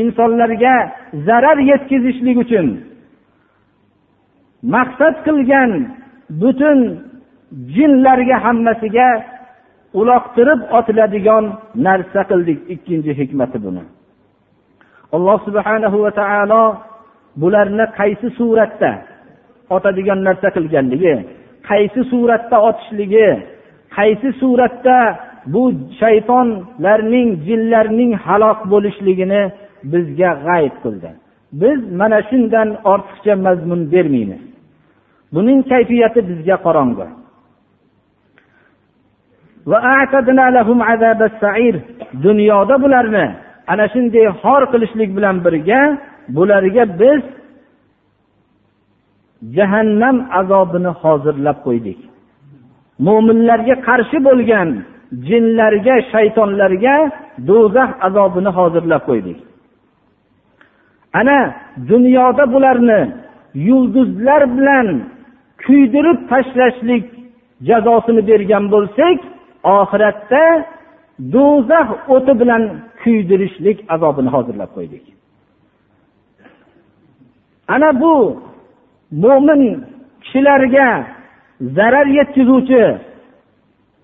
Insonlarga 0.00 0.74
zarar 1.26 1.58
yetkazishlik 1.70 2.36
uchun 2.44 2.66
maqsad 4.74 5.14
qilgan 5.26 5.70
butun 6.40 6.78
jinlarga 7.74 8.36
hammasiga 8.44 9.08
uloqtirib 10.00 10.60
otiladigan 10.78 11.44
narsa 11.86 12.20
qildik 12.30 12.58
ikkinchi 12.74 13.12
hikmati 13.20 13.58
buni. 13.64 13.84
Alloh 15.16 15.38
subhanahu 15.46 15.96
va 16.04 16.10
taolo 16.20 16.62
bularni 17.40 17.86
qaysi 17.98 18.28
suratda 18.38 18.90
otadigan 19.76 20.20
narsa 20.26 20.48
qilganligi 20.56 21.14
qaysi 21.68 22.00
suratda 22.10 22.56
otishligi 22.68 23.28
qaysi 23.96 24.28
suratda 24.40 24.98
bu 25.52 25.62
shaytonlarning 26.00 27.30
jinlarning 27.46 28.12
halok 28.26 28.60
bo'lishligini 28.72 29.42
bizga 29.92 30.30
g'ayb 30.46 30.74
qildi. 30.82 31.10
Biz 31.60 31.78
mana 32.00 32.18
shundan 32.28 32.68
ortiqcha 32.92 33.34
mazmun 33.46 33.80
bermaymiz. 33.92 34.42
Buning 35.34 35.60
kayfiyati 35.70 36.20
bizga 36.30 36.56
qorong'i. 36.66 37.08
Dunyoda 42.26 42.74
bularni 42.82 43.26
ana 43.72 43.84
shunday 43.92 44.26
xor 44.42 44.62
qilishlik 44.72 45.10
bilan 45.16 45.36
birga 45.44 45.80
bularga 46.36 46.84
biz 47.00 47.22
jahannam 49.56 50.16
azobini 50.40 50.92
hozirlab 51.02 51.58
qo'ydik. 51.66 51.98
Mo'minlarga 53.06 53.74
qarshi 53.88 54.18
bo'lgan 54.28 54.68
jinlarga 55.28 55.96
shaytonlarga 56.12 56.96
do'zax 57.48 57.90
azobini 58.06 58.50
hozirlab 58.58 59.02
qo'ydik. 59.08 59.38
Ana 61.20 61.38
dunyoda 61.88 62.44
bularni 62.52 63.00
yulduzlar 63.54 64.42
bilan 64.56 64.86
kuydirib 65.64 66.18
tashlashlik 66.30 67.04
jazosini 67.68 68.22
bergan 68.30 68.64
bo'lsak 68.74 69.18
oxiratda 69.78 70.44
do'zax 71.34 71.88
o'ti 72.14 72.32
bilan 72.40 72.62
kuydirishlik 73.02 73.78
azobini 73.94 74.30
hozirlab 74.36 74.70
qo'ydik. 74.76 75.04
Ana 77.74 78.00
bu 78.00 78.14
mo'min 79.22 79.62
kishilarga 80.22 80.88
zarar 81.76 82.06
yetkazuvchi 82.18 82.82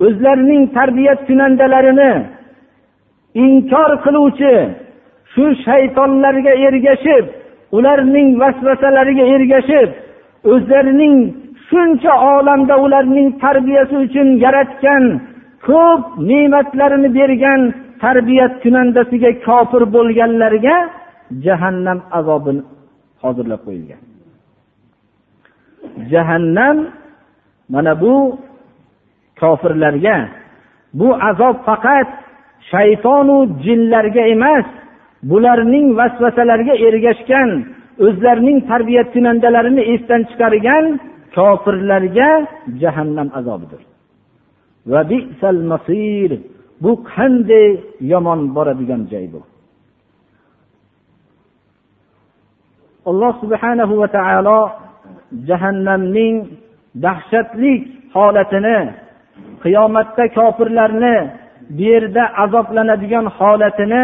o'zlarining 0.01 0.63
tarbiya 0.77 1.15
kunandalarini 1.27 2.13
inkor 3.45 3.91
qiluvchi 4.05 4.55
shu 5.33 5.45
shaytonlarga 5.67 6.53
ergashib 6.69 7.25
ularning 7.77 8.29
vasvasalariga 8.41 9.25
ergashib 9.37 9.89
o'zlarining 10.53 11.17
shuncha 11.69 12.13
olamda 12.35 12.75
ularning 12.85 13.29
tarbiyasi 13.45 13.95
uchun 14.05 14.29
yaratgan 14.45 15.05
ko'p 15.69 16.03
ne'matlarini 16.31 17.09
bergan 17.19 17.61
tarbiyat 18.05 18.53
kunandasiga 18.63 19.31
kofir 19.47 19.83
bo'lganlarga 19.95 20.77
jahannam 21.45 21.99
azobini 22.19 22.63
hozirlab 23.23 23.61
qo'yilgan. 23.67 24.01
Jahannam 26.13 26.77
mana 27.75 27.93
bu 28.03 28.15
kofirlarga 29.43 30.17
bu 30.99 31.09
azob 31.31 31.57
faqat 31.69 32.09
shaytonu 32.73 33.37
jinlarga 33.65 34.23
emas 34.35 34.67
bularning 35.31 35.87
vasvasalariga 35.99 36.75
ergashgan 36.89 37.51
o'zlarining 38.07 38.59
tarbiya 38.71 39.03
kunandalarini 39.13 39.83
esdan 39.95 40.23
chiqargan 40.31 40.85
kofirlarga 41.37 42.31
jahannam 42.83 43.29
azobidir. 43.39 43.83
Bu 46.83 46.93
qanday 47.15 47.69
yomon 48.13 48.41
boradigan 48.57 49.03
joy 49.13 49.27
bu. 49.33 49.41
Alloh 53.11 53.33
subhanahu 53.43 53.95
va 54.03 54.09
taolo 54.19 54.61
jahannamning 55.49 56.37
dahshatli 57.05 57.73
holatini 58.15 58.79
qiyomatda 59.64 60.26
kofirlarni 60.38 61.18
bu 61.78 61.82
yerda 61.82 62.24
azoblanadigan 62.44 63.26
holatini 63.38 64.04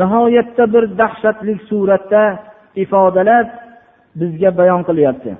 nihoyatda 0.00 0.64
bir 0.72 0.84
dahshatli 1.00 1.54
suratda 1.68 2.22
ifodalab 2.82 3.46
bizga 4.20 4.50
bayon 4.58 4.82
qilyapti 4.88 5.32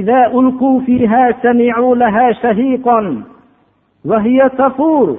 إذا 0.00 0.20
ألقوا 0.38 0.80
فيها 0.86 1.24
سمعوا 1.42 1.96
لها 2.02 2.26
شهيقا 2.32 3.00
وهي 4.04 4.48
تفور 4.48 5.18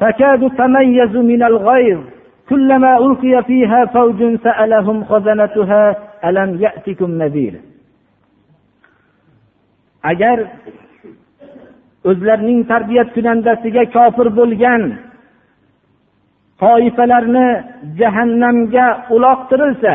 تكاد 0.00 0.42
تميز 0.60 1.16
من 1.30 1.42
الغيظ 1.42 2.00
كلما 2.48 2.92
ألقي 2.98 3.42
فيها 3.42 3.84
فوج 3.84 4.20
سألهم 4.46 5.04
خزنتها 5.04 5.96
ألم 6.24 6.50
يأتكم 6.64 7.10
نذير 7.22 7.54
agar 10.06 10.38
o'zlarining 12.09 12.59
tarbiyat 12.71 13.09
kunandasiga 13.15 13.83
kofir 13.95 14.27
bo'lgan 14.39 14.81
toifalarni 16.61 17.47
jahannamga 17.99 18.87
uloqtirilsa 19.15 19.93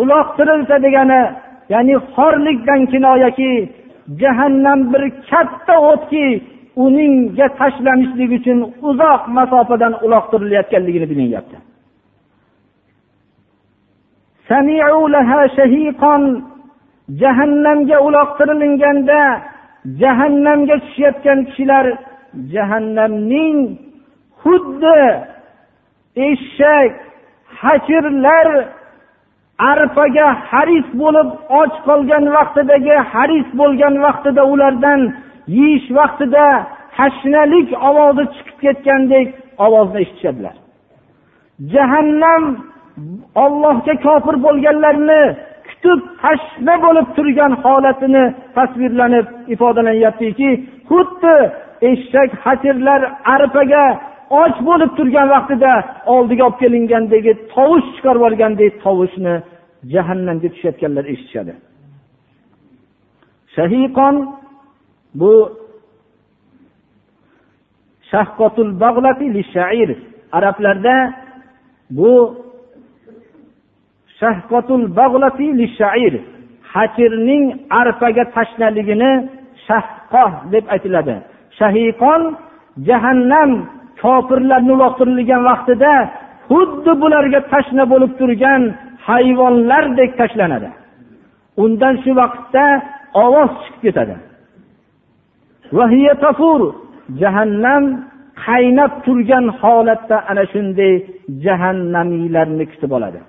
uloqtirilsa 0.00 0.76
degani 0.86 1.22
ya'ni 1.72 1.94
xorlikdan 2.14 2.80
kinoyaki 2.92 3.52
jahannam 4.20 4.80
bir 4.92 5.02
katta 5.30 5.74
o'tki 5.90 6.26
uningga 6.84 7.46
tashlanishlik 7.60 8.30
uchun 8.38 8.58
uzoq 8.88 9.22
masofadan 9.36 9.92
uloqtirilayotganligini 10.04 11.06
bilinyapti 11.12 11.56
jahannamga 17.22 17.96
uloqtirilinganda 18.06 19.20
jahannamga 20.00 20.76
tushayotgan 20.84 21.38
kishilar 21.48 21.86
jahannamning 22.54 23.58
xuddi 24.42 25.00
eshak 26.28 26.92
hashirlar 27.60 28.48
arpaga 29.70 30.26
haris 30.50 30.86
bo'lib 31.00 31.28
och 31.60 31.72
qolgan 31.88 32.24
vaqtidagi 32.36 32.96
haris 33.12 33.48
bo'lgan 33.60 33.94
vaqtida 34.06 34.42
ulardan 34.52 35.00
yeyish 35.58 35.88
vaqtida 35.98 36.46
hashnalik 36.98 37.68
ovozi 37.88 38.24
chiqib 38.34 38.56
ketgandek 38.64 39.28
ovozni 39.64 39.98
eshitishadilar. 40.04 40.56
Jahannam 41.72 42.44
ollohga 43.44 43.94
kofir 44.06 44.36
bo'lganlarni 44.46 45.22
kutib 45.84 46.00
tashna 46.22 46.74
bo'lib 46.84 47.06
turgan 47.16 47.52
holatini 47.64 48.24
tasvirlanib 48.56 49.26
ifodalanyaptiki 49.54 50.50
xuddi 50.88 51.36
eshak 51.90 52.30
hachirlar 52.44 53.00
arpaga 53.34 53.84
och 54.42 54.56
bo'lib 54.68 54.90
turgan 54.98 55.26
vaqtida 55.34 55.72
oldiga 56.14 56.42
olib 56.48 56.58
kelingandagi 56.62 57.32
tovush 57.54 57.86
chiqarib 57.94 58.20
yuborgandek 58.20 58.72
tovushni 58.84 59.34
jahannamga 59.92 60.48
tushayotganlar 60.54 61.04
eshitishadi. 61.12 61.54
Shahiqon 63.54 64.14
bu 65.20 65.32
shahqotul 68.10 68.72
arablarda 70.36 70.96
bu 71.98 72.12
hachirning 76.72 77.44
arpaga 77.80 78.24
tashnaligini 78.36 79.12
shahqoh 79.66 80.30
deb 80.52 80.64
aytiladi. 80.74 81.16
Shahiqon 81.58 82.22
jahannam 82.88 83.50
kofirlarni 84.02 84.72
uloqtirilgan 84.76 85.42
vaqtida 85.50 85.92
xuddi 86.48 86.92
bularga 87.02 87.40
tashna 87.52 87.84
bo'lib 87.92 88.12
turgan 88.20 88.62
hayvonlardek 89.08 90.10
tashlanadi. 90.20 90.70
Undan 91.62 91.94
shu 92.02 92.10
vaqtda 92.20 92.64
ovoz 93.24 93.50
chiqib 93.62 93.80
ketadi. 93.86 94.16
Jahannam 97.20 97.84
qaynab 98.46 98.92
turgan 99.04 99.46
holatda 99.60 100.16
ana 100.30 100.44
shunday 100.52 100.92
jahannamiylarni 101.44 102.64
kutib 102.72 102.92
oladi. 102.98 103.20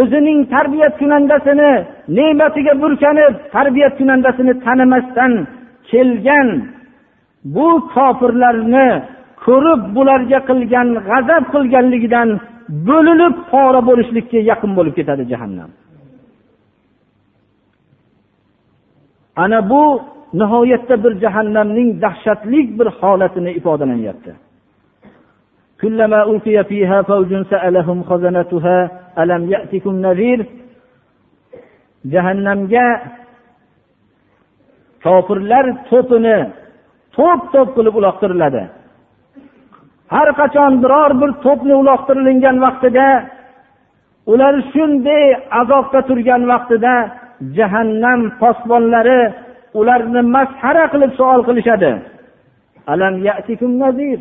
O'zining 0.00 0.38
tarbiyat 0.54 0.94
kunandasini 1.00 1.72
ne'matiga 2.16 2.74
burkanib 2.82 3.34
tarbiyat 3.54 3.94
kunandasini 4.00 4.52
tanimasdan 4.64 5.32
kelgan 5.90 6.48
bu 7.54 7.68
kofirlarni 7.94 8.88
ko'rib 9.44 9.80
bularga 9.94 10.38
qilgan 10.48 10.88
g'azab 11.08 11.44
qilganligidan 11.54 12.28
bo'linib 12.88 13.34
pora 13.50 13.80
bo'lishlikka 13.88 14.38
yaqin 14.50 14.70
bo'lib 14.78 14.94
ketadi 14.98 15.24
jahannam 15.32 15.70
ana 19.44 19.58
bu 19.70 19.82
nihoyatda 20.40 20.94
bir 21.04 21.12
jahannamning 21.24 21.88
dahshatli 22.04 22.60
bir 22.78 22.88
holatini 23.00 23.50
ifodalanyapti 23.60 24.32
كلما 25.82 26.22
ألقي 26.22 26.64
فيها 26.64 27.02
فوج 27.02 27.42
سألهم 27.42 28.02
خزنتها 28.02 28.90
ألم 29.18 29.42
يأتكم 29.50 29.94
نذير؟ 30.06 30.40
jahannamga 32.10 32.86
kofirlar 35.04 35.66
to'pini 35.88 36.38
to'p 37.16 37.40
to'p 37.52 37.68
qilib 37.76 37.94
uloqtiriladi. 38.00 38.62
Har 40.14 40.28
qachon 40.40 40.72
biror 40.82 41.10
bir 41.20 41.30
to'pni 41.44 41.74
uloqtirilgan 41.82 42.56
vaqtida 42.64 43.08
ular 44.32 44.54
shunday 44.72 45.24
azobda 45.60 46.00
turgan 46.08 46.42
vaqtida 46.52 46.94
jahannam 47.56 48.20
posbonlari 48.40 49.22
ularni 49.80 50.22
masxara 50.36 50.84
qilib 50.92 51.12
savol 51.18 51.40
qilishadi. 51.48 51.92
Alam 52.92 53.14
yatikum 53.28 53.72
nazir? 53.82 54.20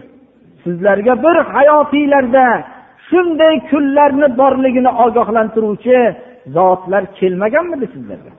Sizlarga 0.64 1.14
bir 1.24 1.36
hayotinglarda 1.54 2.46
shunday 3.10 3.56
kunlarni 3.70 4.28
borligini 4.38 4.92
ogohlantiruvchi 5.06 5.98
zotlar 6.56 7.04
kelmaganmidi 7.20 7.88
sizlarga? 7.94 8.32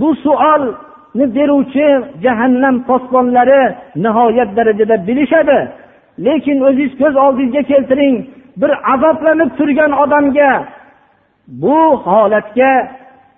Bu 0.00 0.08
savolni 0.24 1.26
beruvchi 1.36 1.86
jahannam 2.24 2.76
posbonlari 2.88 3.62
nihoyat 3.96 4.50
darajada 4.56 4.96
bilishadi. 5.06 5.58
Lekin 6.26 6.58
o'zingiz 6.68 6.92
ko'z 7.00 7.14
oldingizga 7.24 7.62
keltiring 7.72 8.16
bir 8.60 8.72
azoblanib 8.94 9.50
turgan 9.58 9.92
odamga 10.02 10.50
bu 11.62 11.78
holatga 12.06 12.72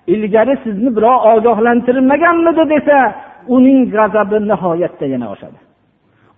ilgari 0.07 0.55
sizni 0.65 0.97
birov 0.97 1.19
ogohlantirmaganmidi 1.33 2.65
desa 2.75 2.99
uning 3.56 3.82
g'azabi 3.94 4.38
nihoyatda 4.52 5.06
yana 5.14 5.28
oshadi 5.34 5.60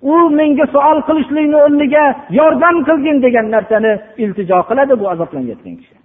u 0.02 0.14
menga 0.40 0.66
savol 0.74 1.00
qilishlikni 1.08 1.58
o'rniga 1.66 2.04
yordam 2.40 2.76
qilgin 2.88 3.18
degan 3.26 3.48
narsani 3.56 3.92
iltijo 4.24 4.60
qiladi 4.70 4.94
bu 5.02 5.06
azoblanayotgan 5.14 5.76
kishi 5.82 5.96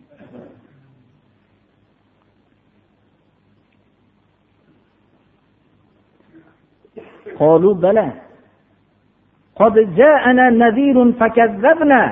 قد 9.60 9.74
جاءنا 9.96 10.50
نذير 10.50 11.12
فكذبنا 11.20 12.02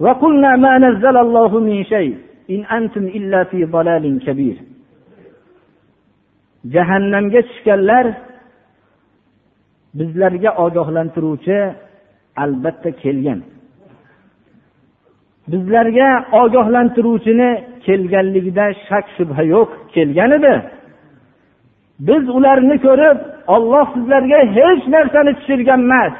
وقلنا 0.00 0.56
ما 0.56 0.78
نزل 0.78 1.16
الله 1.16 1.58
من 1.58 1.84
شيء 1.84 2.16
إن 2.50 2.60
أنتم 2.78 3.04
إلا 3.18 3.44
في 3.44 3.64
ضلال 3.64 4.04
كبير 4.26 4.56
jahannamga 6.73 7.41
tushganlar 7.47 8.05
bizlarga 9.97 10.51
ogohlantiruvchi 10.65 11.57
albatta 12.43 12.91
kelgan. 13.03 13.39
Bizlarga 15.51 16.09
ogohlantiruvchini 16.41 17.49
kelganligida 17.85 18.65
shak 18.87 19.05
shubha 19.15 19.43
yo'q 19.53 19.69
kelgan 19.93 20.31
edi. 20.37 20.53
Biz 22.07 22.23
ularni 22.37 22.77
ko'rib 22.85 23.17
olloh 23.55 23.85
sizlarga 23.95 24.39
hech 24.57 24.83
narsani 24.95 25.31
tushirgan 25.39 25.81
emas 25.87 26.13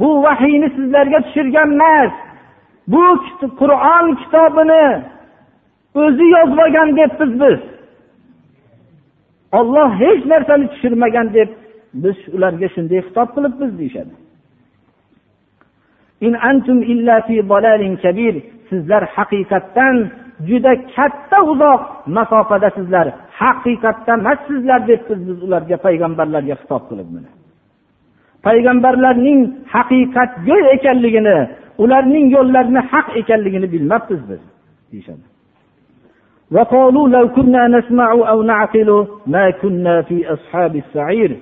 bu 0.00 0.08
vahiyni 0.24 0.68
sizlarga 0.76 1.18
tushirgan 1.26 1.70
emas 1.76 2.12
bu 2.92 3.04
qur'on 3.60 4.06
kitobini 4.20 4.86
o'zi 6.02 6.26
yozib 6.34 6.58
olgan 6.64 6.88
debmiz 6.98 7.32
biz. 7.42 7.73
Olloh 9.58 9.90
hech 10.02 10.22
narsani 10.32 10.66
tushirmagan 10.72 11.26
deb 11.36 11.50
biz 12.02 12.16
ularga 12.36 12.68
shunday 12.74 13.00
xitob 13.06 13.28
qilibmiz 13.34 13.72
deyishadi. 13.80 14.14
Sizlar 18.70 19.02
haqiqatdan 19.16 19.96
juda 20.48 20.72
katta 20.96 21.38
uzoq 21.52 21.82
masofadasizlar 22.16 23.06
haqiqatda 23.40 24.12
emassizlar 24.20 24.80
deb 24.90 25.00
biz 25.28 25.38
ularga 25.46 25.76
payg'ambarlarga 25.86 26.54
xitob 26.60 26.82
qilib 26.90 27.08
payg'ambarlarning 28.46 29.40
haqiqatgo'y 29.74 30.62
ekanligini 30.76 31.38
ularning 31.84 32.26
yo'llarini 32.36 32.80
haq 32.92 33.06
ekanligini 33.20 33.66
bilmabmiz 33.74 34.20
biz 34.30 34.42
deyishadi. 34.92 35.24
وقالوا 36.53 37.09
لو 37.09 37.29
كنا 37.29 37.67
نسمع 37.67 38.11
أو 38.11 38.41
نعقل 38.41 39.07
ما 39.27 39.49
كنا 39.49 40.01
في 40.01 40.33
أصحاب 40.33 40.75
السعير 40.75 41.37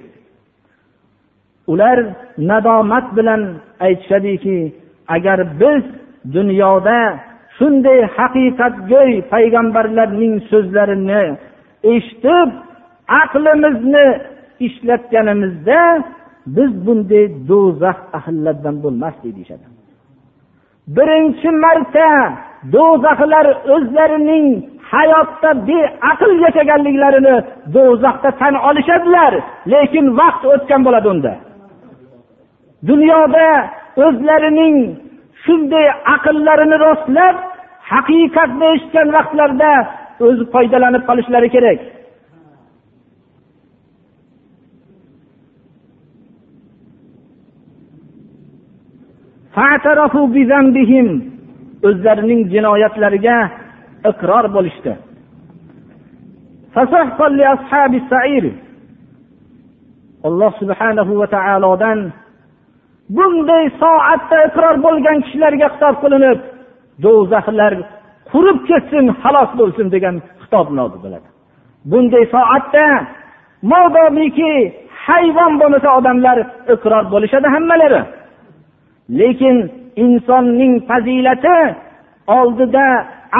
ular 1.67 1.99
nadomat 2.39 3.05
bilan 3.17 3.41
aytishadiki 3.79 4.59
agar 5.15 5.39
biz 5.59 5.83
dunyoda 6.35 6.99
shunday 7.57 7.99
haqiqatgo'y 8.17 9.13
payg'ambarlarning 9.33 10.33
so'zlarini 10.51 11.23
eshitib 11.93 12.49
aqlimizni 13.21 14.07
ishlatganimizda 14.67 15.81
biz 16.55 16.71
bunday 16.85 17.25
do'zax 17.49 17.99
ahllaridan 18.17 18.75
bo'lmasdik 18.83 19.31
deyishadi 19.37 19.65
birinchi 20.97 21.49
marta 21.63 22.09
do'zaxlar 22.75 23.45
o'zlarining 23.75 24.47
hayotda 24.94 25.50
beaql 25.68 26.32
yashaganliklarini 26.44 27.36
do'zaxda 27.74 28.30
tan 28.40 28.54
olishadilar 28.68 29.32
lekin 29.72 30.06
vaqt 30.20 30.42
o'tgan 30.54 30.80
bo'ladi 30.86 31.08
unda. 31.14 31.32
Dunyoda 32.90 33.46
o'zlarining 34.04 34.76
shunday 35.44 35.86
aqllarini 36.14 36.76
rostlab 36.86 37.36
haqiqatni 37.92 38.66
eshitgan 38.74 39.08
vaqtlarida 39.16 39.72
o'zi 40.26 40.44
foydalanib 40.54 41.02
qolishlari 41.08 41.48
kerak. 41.56 41.80
O'zlarining 51.88 52.40
jinoyatlariga 52.52 53.36
iqror 54.10 54.44
bo'lishdi. 54.56 54.92
Alloh 60.28 60.52
subhanahu 60.60 61.12
va 61.20 61.26
taolodan 61.36 61.98
bunday 63.16 63.64
soatda 63.82 64.36
iqror 64.48 64.76
bo'lgan 64.86 65.18
kishilarga 65.24 65.66
xitob 65.72 65.94
qilinib 66.02 66.38
do'zaxlar 67.04 67.72
qurib 68.30 68.58
ketsin 68.68 69.04
halok 69.22 69.50
bo'lsin 69.60 69.86
degan 69.94 70.16
xitob 70.42 70.66
nozil 70.78 71.00
bo'ladi. 71.04 71.28
Bunday 71.90 72.24
soatda 72.34 72.86
modomiki 73.72 74.52
hayvon 75.06 75.52
bo'lmasa 75.60 75.88
odamlar 75.98 76.38
iqror 76.74 77.04
bo'lishadi 77.12 77.48
hammalari. 77.54 78.02
Lekin 79.20 79.56
insonning 80.04 80.74
fazilati 80.88 81.58
oldida 82.38 82.86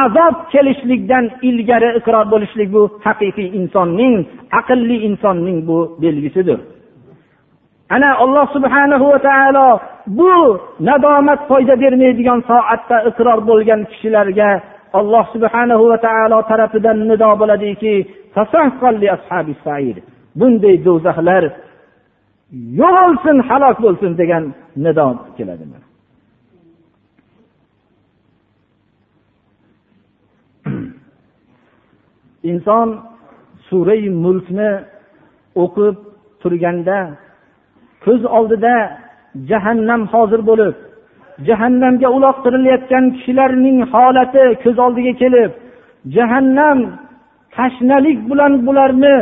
azob 0.03 0.35
kelishlikdan 0.53 1.25
ilgari 1.49 1.91
iqror 1.99 2.27
bo'lishlik 2.33 2.69
bu 2.77 2.83
haqiqiy 3.07 3.49
insonning 3.59 4.15
aqlli 4.61 4.97
insonning 5.09 5.59
bu 5.69 5.79
belgisidir. 6.03 6.61
Ana 7.95 8.11
alloh 8.25 8.47
subhanahu 8.57 9.05
va 9.13 9.19
taolo 9.29 9.69
bu 10.19 10.33
nadomat 10.89 11.41
foyda 11.51 11.75
bermaydigan 11.83 12.41
soatda 12.51 12.97
iqror 13.11 13.39
bo'lgan 13.51 13.81
kishilarga 13.91 14.51
alloh 14.99 15.25
subhanahu 15.35 15.85
va 15.91 15.99
taolo 16.07 16.39
tarafidan 16.51 16.99
nido 17.11 17.31
bo'ladiki 17.41 17.95
bunday 20.39 20.77
do'zaxlar 20.87 21.45
yo'qolsin 22.81 23.37
halok 23.49 23.77
bo'lsin 23.85 24.13
degan 24.21 24.45
nido 24.85 25.07
keladi 25.37 25.65
inson 32.52 32.90
surai 33.68 34.04
mulkni 34.24 34.72
o'qib 35.63 35.96
turganda 36.42 37.00
ko'z 38.06 38.22
oldida 38.38 38.76
jahannam 39.50 40.02
hozir 40.13 40.42
bo'lib 40.50 40.76
jahannamga 41.48 42.08
uloqtirilayotgan 42.18 43.06
kishilarning 43.16 43.78
holati 43.94 44.46
ko'z 44.63 44.78
oldiga 44.86 45.13
kelib 45.22 45.52
jahannam 46.16 46.80
tashnalik 47.56 48.20
bilan 48.30 48.54
bularni 48.68 49.16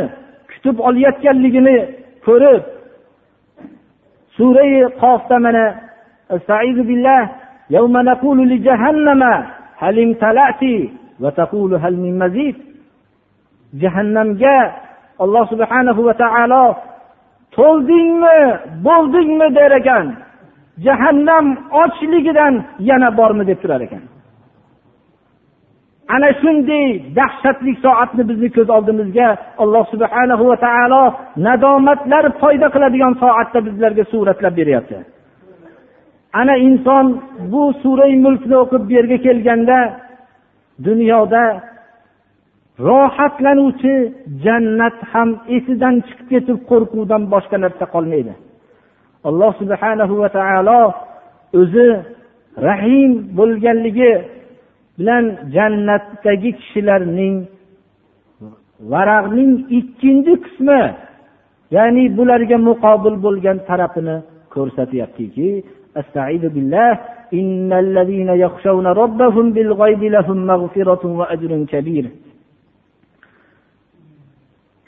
kutib 0.50 0.76
olayotganligini 0.88 1.78
ko'rib 2.26 2.62
surai 4.36 4.72
qofda 5.02 5.36
mana 5.46 5.64
billah 6.90 7.22
يوم 7.70 7.96
نقول 7.96 8.38
لجهنم 8.50 9.22
هل 9.82 9.96
امتلأت 10.06 10.62
وتقول 11.20 11.74
هل 11.74 11.94
من 11.96 12.18
مزيد 12.18 12.56
jahannamga 13.81 14.57
alloh 15.23 15.45
subhanahu 15.53 16.01
va 16.07 16.13
taolo 16.23 16.65
to'ldingmi 17.57 18.39
bo'ldingmi? 18.87 19.47
der 19.55 19.71
ekan. 19.79 20.05
Jahannam 20.85 21.45
ochligidan 21.83 22.53
yana 22.89 23.09
bormi 23.17 23.43
deb 23.47 23.59
turar 23.63 23.81
ekan. 23.87 24.03
Ana 26.15 26.29
shunday 26.41 26.85
dahshatli 27.19 27.73
soatni 27.85 28.23
bizni 28.29 28.49
ko'z 28.55 28.69
oldimizga 28.77 29.27
alloh 29.63 29.83
subhanahu 29.93 30.43
va 30.51 30.57
taolo 30.65 31.03
nadomatlar 31.47 32.25
foyda 32.41 32.67
qiladigan 32.75 33.13
soatda 33.23 33.59
bizlarga 33.67 34.03
suratlab 34.13 34.53
beryapti. 34.59 34.97
Ana 36.39 36.55
inson 36.67 37.05
bu 37.51 37.63
surai 37.83 38.13
mulkni 38.25 38.55
o'qib 38.63 38.81
bu 38.87 38.91
yerga 38.97 39.17
kelganda 39.27 39.79
dunyoda 40.87 41.43
rohatlanuvchi 42.79 44.13
jannat 44.43 44.97
ham 45.11 45.29
esidan 45.55 45.95
chiqib 46.07 46.27
ketib 46.31 46.57
qo'rquvdan 46.69 47.23
boshqa 47.33 47.57
narsa 47.63 47.85
qolmaydi. 47.93 48.33
Alloh 49.29 49.51
subhanahu 49.61 50.13
va 50.21 50.29
taolo 50.37 50.81
o'zi 51.61 51.89
rahim 52.67 53.11
bo'lganligi 53.37 54.13
bilan 54.97 55.25
jannatdagi 55.55 56.51
kishilarning 56.59 57.35
varaqning 58.91 59.51
ikkinchi 59.79 60.33
qismi 60.45 60.81
ya'ni 61.75 62.03
bularga 62.17 62.57
muqobil 62.69 63.15
bo'lgan 63.25 63.57
tarafini 63.69 64.17
ko'rsatyaptiki 64.53 65.49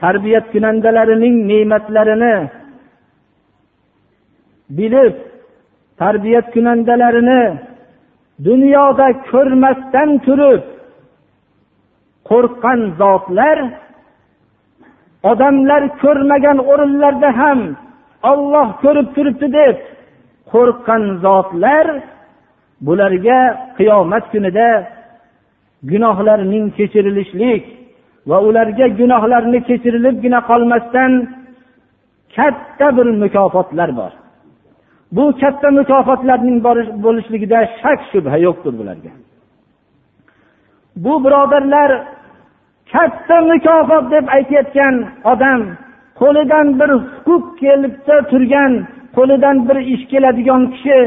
tarbiyat 0.03 0.45
kunandalarining 0.53 1.35
ne'matlarini 1.49 2.35
bilib 4.77 5.15
tarbiyat 6.01 6.47
kunandalarini 6.55 7.43
dunyoda 8.47 9.07
ko'rmasdan 9.31 10.09
turib 10.25 10.63
qo'rqqan 12.29 12.79
zotlar 13.01 13.57
odamlar 15.31 15.83
ko'rmagan 16.03 16.57
o'rinlarda 16.71 17.29
ham 17.39 17.59
olloh 18.31 18.67
ko'rib 18.83 19.07
turibdi 19.15 19.47
deb 19.59 19.77
qo'rqqan 20.51 21.03
zotlar 21.25 21.85
bularga 22.85 23.39
qiyomat 23.77 24.25
kunida 24.33 24.69
gunohlarining 25.91 26.65
kechirilishlik 26.77 27.63
va 28.29 28.37
ularga 28.47 28.87
gunohlarini 28.99 29.59
kechirilibgina 29.67 30.39
qolmasdan 30.49 31.11
katta 32.35 32.87
bir 32.97 33.07
mukofotlar 33.23 33.89
bor. 33.99 34.11
Bu 35.15 35.23
katta 35.41 35.69
mukofotlarning 35.79 36.57
bo'lishligida 37.05 37.59
shak 37.81 37.99
shubha 38.11 38.37
yo'qdir 38.45 38.73
bularga. 38.79 39.11
Bu 41.03 41.13
birodarlar 41.23 41.89
katta 42.93 43.37
mukofot 43.51 44.05
deb 44.11 44.25
aytayotgan 44.35 44.95
odam 45.31 45.61
qo'lidan 46.21 46.67
bir 46.79 46.89
huquq 47.27 47.45
kelibda 47.61 48.15
turgan 48.31 48.71
qo'lidan 49.17 49.57
bir 49.67 49.77
ish 49.93 50.03
keladigan 50.11 50.61
kishi 50.73 50.99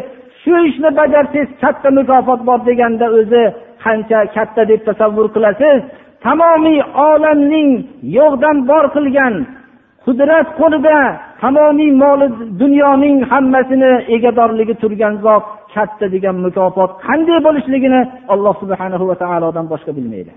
shu 0.42 0.54
ishni 0.68 0.90
bajarsangiz 1.00 1.48
katta 1.62 1.88
mukofot 1.98 2.40
bor 2.48 2.58
deganda 2.68 3.06
o'zi 3.18 3.44
qancha 3.84 4.18
katta 4.36 4.62
deb 4.70 4.80
tasavvur 4.88 5.26
qilasiz? 5.34 5.80
Tamomiy 6.24 6.80
olamning 7.10 7.70
yo'qdan 8.18 8.56
bor 8.70 8.84
qilgan 8.96 9.34
qudrat 10.04 10.48
qo'lida 10.60 10.98
tamomiy 11.42 11.90
moli 12.02 12.26
dunyoning 12.62 13.16
hammasini 13.30 13.92
egadorligi 14.16 14.74
turgan 14.82 15.14
zot 15.24 15.44
katta 15.74 16.06
degan 16.14 16.36
mukofot 16.46 16.90
qanday 17.06 17.38
bo'lishligini 17.46 18.00
alloh 18.32 18.54
subhana 18.62 18.96
va 19.10 19.16
taolodan 19.22 19.66
boshqa 19.72 19.92
bilmaydi. 19.98 20.32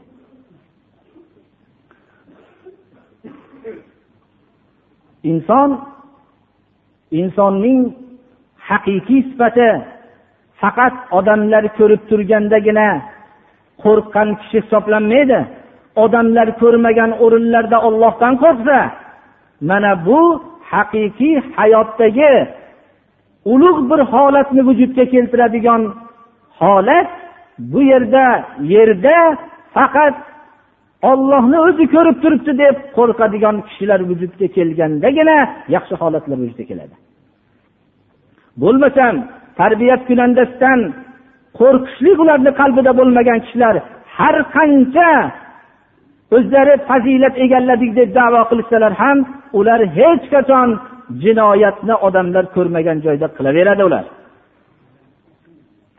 Inson 5.32 5.70
insonning 7.20 7.80
haqiqiy 8.70 9.22
sifati 9.30 9.70
faqat 10.62 10.94
odamlar 11.18 11.64
ko'rib 11.78 12.02
turgandagina 12.10 12.88
qo'rqqan 13.84 14.30
kishi 14.40 14.58
hisoblanmaydi. 14.64 15.40
Odamlar 16.04 16.48
ko'rmagan 16.62 17.12
o'rinlarda 17.24 17.78
ollohdan 17.88 18.34
qo'rqsa 18.44 18.80
mana 19.70 19.92
bu 20.08 20.20
haqiqiy 20.72 21.36
hayotdagi 21.58 22.34
ulug' 23.54 23.82
bir 23.90 24.00
holatni 24.14 24.62
vujudga 24.70 25.06
keltiradigan 25.14 25.82
holat 26.60 27.10
bu 27.72 27.80
yerda 27.92 28.26
yerda 28.74 29.18
faqat 29.76 30.16
ollohni 31.12 31.58
o'zi 31.68 31.86
ko'rib 31.96 32.18
turibdi 32.24 32.54
deb 32.64 32.76
qo'rqadigan 32.98 33.56
kishilar 33.68 34.00
vujudga 34.10 34.48
kelgandagina 34.58 35.38
yaxshi 35.76 35.94
holatlar 36.02 36.38
vujudga 36.44 36.66
keladi. 36.72 36.96
Bo'lmasam 38.62 39.16
tarbiyat 39.60 40.02
kunandasidan 40.10 40.80
qo'rqishlik 41.60 42.18
ularni 42.24 42.52
qalbida 42.60 42.92
bo'lmagan 43.00 43.40
kishilar 43.46 43.76
har 44.18 44.36
qancha 44.56 45.10
o'zlari 46.36 46.74
fazilat 46.90 47.36
egalladik 47.46 47.92
deb 48.00 48.10
davo 48.20 48.42
qilishsalar 48.50 48.94
ham 49.02 49.18
ular 49.60 49.82
hech 49.98 50.24
qachon 50.34 50.70
jinoyatni 51.24 51.96
odamlar 52.08 52.46
ko'rmagan 52.56 52.98
joyda 53.06 53.28
qilaveradi 53.38 53.84
ular. 53.90 54.06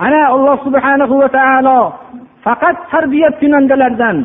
Ana 0.06 0.22
alloh 0.34 0.56
subhanahu 0.66 1.14
va 1.22 1.28
taolo 1.38 1.78
faqat 2.44 2.76
tarbiya 2.92 3.30
kunandalardan 3.40 4.16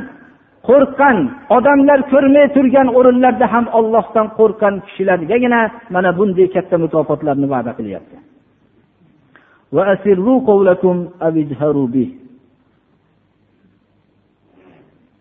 qo'rqqan 0.69 1.17
odamlar 1.57 1.99
ko'rmay 2.13 2.45
turgan 2.55 2.87
o'rinlarda 2.97 3.45
ham 3.53 3.65
ollohdan 3.79 4.27
qo'rqqan 4.39 4.73
kishilargagina 4.85 5.61
mana 5.95 6.09
bunday 6.17 6.47
katta 6.55 6.75
mukofotlarni 6.83 7.47
va'da 7.53 7.71
qilyapti. 7.79 8.17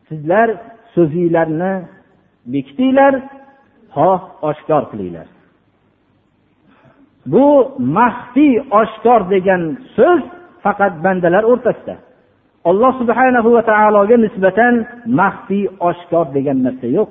Sizlar 0.09 0.49
so'zinglarni 0.95 1.73
bekitinglar 2.53 3.15
xoh 3.97 4.21
oshkor 4.49 4.83
qilinglar. 4.91 5.27
Bu 7.33 7.47
maxfiy 7.99 8.55
oshkor 8.81 9.21
degan 9.35 9.63
so'z 9.97 10.23
faqat 10.65 10.95
bandalar 11.05 11.45
o'rtasida. 11.53 11.97
Alloh 12.71 12.93
subhanahu 13.01 13.49
va 13.57 13.63
taologa 13.73 14.17
nisbatan 14.25 14.75
maxfiy 15.21 15.65
oshkor 15.89 16.27
degan 16.37 16.59
narsa 16.67 16.87
yo'q. 16.99 17.11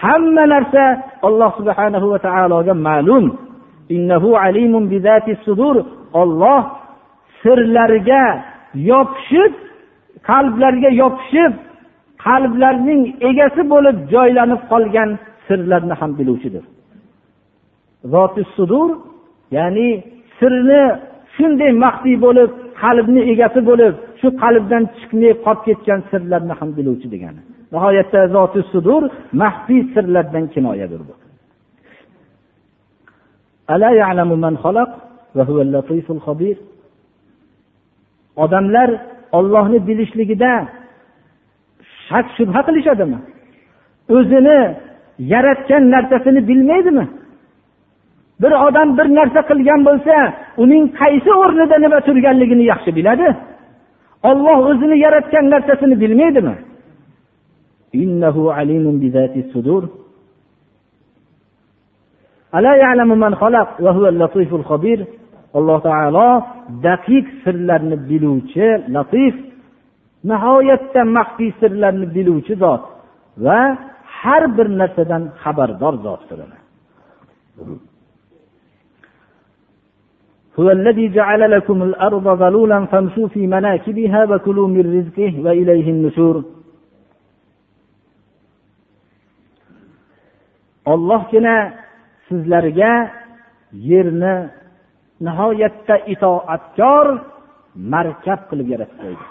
Hamma 0.00 0.44
narsa 0.54 0.84
alloh 1.28 1.50
subhanahu 1.58 2.06
va 2.12 2.18
taologa 2.28 2.74
ma'lum. 2.88 3.24
Olloh 6.22 6.62
sirlarga 7.42 8.24
yopishib 8.90 9.52
qalblarga 10.28 10.90
yopishib 11.02 11.52
qalblarning 12.24 13.02
egasi 13.30 13.62
bo'lib 13.72 13.96
joylanib 14.14 14.62
qolgan 14.72 15.10
sirlarni 15.46 15.94
ham 16.00 16.10
biluvchidir. 16.18 16.64
Zoti 18.12 18.42
sudur 18.56 18.88
ya'ni 19.56 19.88
sirni 20.38 20.82
shunday 21.34 21.72
maxfiy 21.84 22.16
bo'lib 22.26 22.50
qalbni 22.82 23.22
egasi 23.32 23.60
bo'lib 23.70 23.94
shu 24.20 24.28
qalbdan 24.42 24.82
chiqmay 24.96 25.32
qolib 25.44 25.62
ketgan 25.66 26.00
sirlarni 26.10 26.54
ham 26.60 26.70
biluvchi 26.78 27.08
degani. 27.14 27.40
Nihoyatda 27.74 28.20
zoti 28.36 28.60
sudur 28.72 29.02
maxfiy 29.42 29.82
sirlardan 29.94 30.44
kinoyadir 30.54 31.00
bu. 31.08 31.14
Odamlar 38.44 38.90
ollohni 39.38 39.78
bilishligida 39.88 40.52
shak 42.12 42.26
shubha 42.36 42.60
qilishadimi? 42.66 43.18
O'zini 44.16 44.58
yaratgan 45.32 45.82
narsasini 45.94 46.40
bilmaydimi? 46.48 47.06
Bir 48.42 48.52
odam 48.66 48.88
bir 48.98 49.06
narsa 49.18 49.40
qilgan 49.50 49.80
bo'lsa 49.88 50.14
uning 50.62 50.84
qaysi 51.00 51.30
o'rnida 51.42 51.76
nima 51.84 51.98
turganligini 52.06 52.64
yaxshi 52.72 52.90
biladi. 52.98 53.28
Olloh 54.30 54.58
o'zini 54.70 54.96
yaratgan 55.04 55.46
narsasini 55.54 55.96
bilmaydimi? 56.02 56.54
Alloh 65.58 65.78
taolo 65.88 66.28
daqiq 66.86 67.26
sirlarni 67.44 67.96
biluvchi 68.08 68.66
latif 68.94 69.34
nihoyatda 70.31 71.01
maxfiy 71.17 71.51
sirlarni 71.61 72.07
biluvchi 72.15 72.53
zot 72.63 72.83
va 73.45 73.59
har 74.19 74.43
bir 74.57 74.67
narsadan 74.81 75.23
xabardor 75.41 75.95
zotdir 76.05 76.39
هو 80.59 80.67
الذي 80.79 81.05
جعل 81.17 81.41
لكم 81.51 81.77
الأرض 81.89 82.25
ظلولا 82.43 82.79
فامشوا 82.91 83.27
في 83.27 83.41
مناكبها 83.55 84.21
وكلوا 84.31 84.67
من 84.75 84.83
رزقه 84.97 85.33
وإليه 85.45 85.87
النشور 85.95 86.35
ollohgina 90.93 91.55
sizlarga 92.27 92.93
yerni 93.89 94.35
nihoyatda 95.25 95.95
itoatkor 96.13 97.07
markab 97.93 98.39
qilib 98.49 98.67
yaratib 98.73 98.97
qo'ydi 99.03 99.30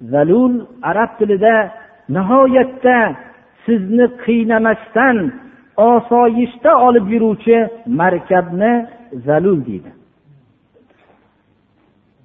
Zalul 0.00 0.66
arab 0.82 1.18
tilida 1.18 1.72
nihoyatda 2.08 3.16
sizni 3.66 4.06
qiynamasdan 4.24 5.16
osoyishta 5.76 6.70
olib 6.86 7.06
yuruvchi 7.12 7.68
markabni 7.86 8.86
zalul 9.26 9.66
deydi. 9.66 9.90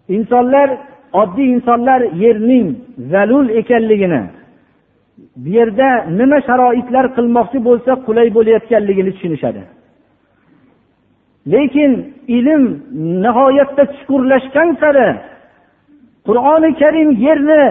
Insonlar 0.10 0.70
oddiy 1.14 1.48
insonlar 1.56 2.02
yerning 2.02 2.68
zalul 3.12 3.50
ekanligini 3.50 4.22
bu 5.36 5.50
yerda 5.50 5.90
nima 6.20 6.38
sharoitlar 6.48 7.06
qilmoqchi 7.18 7.60
bo'lsa 7.68 7.92
qulay 8.08 8.28
bo'layotganligini 8.38 9.12
tushunishadi. 9.16 9.62
Lekin 11.54 11.92
ilm 12.38 12.64
nihoyatda 13.24 13.84
chuqurlashgan 13.96 14.70
sari 14.82 15.08
qur'oni 16.28 16.70
karim 16.82 17.10
yerni 17.26 17.64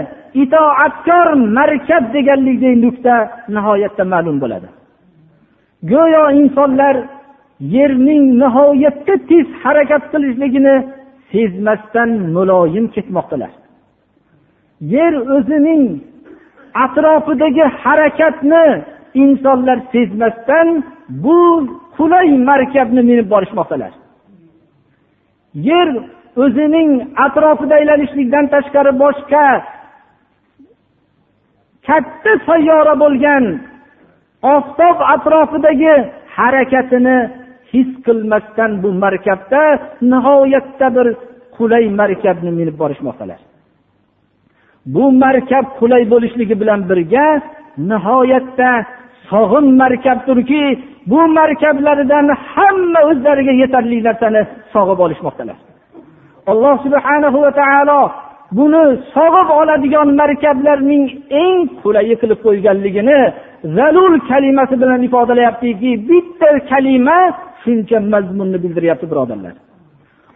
itoatkor 0.43 1.27
markab 1.59 2.05
deganlikdek 2.15 2.75
nuqta 2.85 3.15
nihoyatda 3.57 4.05
ma'lum 4.13 4.37
bo'ladi. 4.43 4.69
Go'yo 5.93 6.25
insonlar 6.41 6.97
yerning 7.75 8.25
nihoyatda 8.43 9.15
tez 9.29 9.47
harakat 9.63 10.03
qilishligini 10.13 10.77
sezmasdan 11.33 12.11
muloyim 12.35 12.87
ketmoqdalar. 12.95 13.53
Yer 14.95 15.15
o'zining 15.37 15.83
atrofidagi 16.85 17.65
harakatni 17.83 18.67
insonlar 19.23 19.79
sezmasdan 19.93 20.69
bu 21.25 21.39
qulay 21.97 22.29
markabni 22.51 23.03
minib 23.11 23.27
borishmoqdalar. 23.35 23.93
Yer 25.69 25.89
o'zining 26.43 26.91
atrofida 27.27 27.75
aylanishlikdan 27.81 28.45
tashqari 28.55 28.93
boshqa 29.03 29.45
katta 31.89 32.33
sayyora 32.49 32.95
bo'lgan 33.03 33.45
oftob 34.55 34.97
atrofidagi 35.15 35.95
harakatini 36.37 37.17
his 37.73 37.89
qilmasdan 38.07 38.71
bu 38.83 38.89
markabda 39.05 39.63
nihoyatda 40.13 40.87
bir 40.97 41.07
qulay 41.57 41.85
markabni 42.01 42.51
minib 42.59 42.77
borishmoqdalar. 42.83 43.41
Bu 44.95 45.05
markab 45.25 45.67
qulay 45.81 46.03
bo'lishligi 46.13 46.55
bilan 46.63 46.81
birga 46.91 47.27
nihoyatda 47.91 48.71
sog'in 49.31 49.67
markabdirki 49.83 50.65
bu 51.11 51.21
markablaridan 51.39 52.27
hamma 52.53 53.01
o'zlariga 53.11 53.53
yetarli 53.63 53.99
narsani 54.09 54.43
sog'ib 54.75 54.99
olishmoqdalar. 55.07 55.57
Alloh 56.53 56.75
subhanahu 56.85 57.39
va 57.45 57.53
taolo 57.61 58.01
buni 58.59 58.83
sog'ib 59.17 59.49
oladigan 59.61 60.09
markablarning 60.21 61.05
eng 61.43 61.59
qulayi 61.83 62.15
qilib 62.23 62.39
qo'yganligini 62.47 63.21
zalul 63.79 64.15
kalimasi 64.31 64.75
bilan 64.83 65.01
ifodalayaptiki 65.09 65.91
bitta 66.11 66.51
kalima 66.71 67.19
shuncha 67.63 67.99
mazmunni 68.13 68.59
bildiryapti 68.65 69.07
birodarlar. 69.13 69.55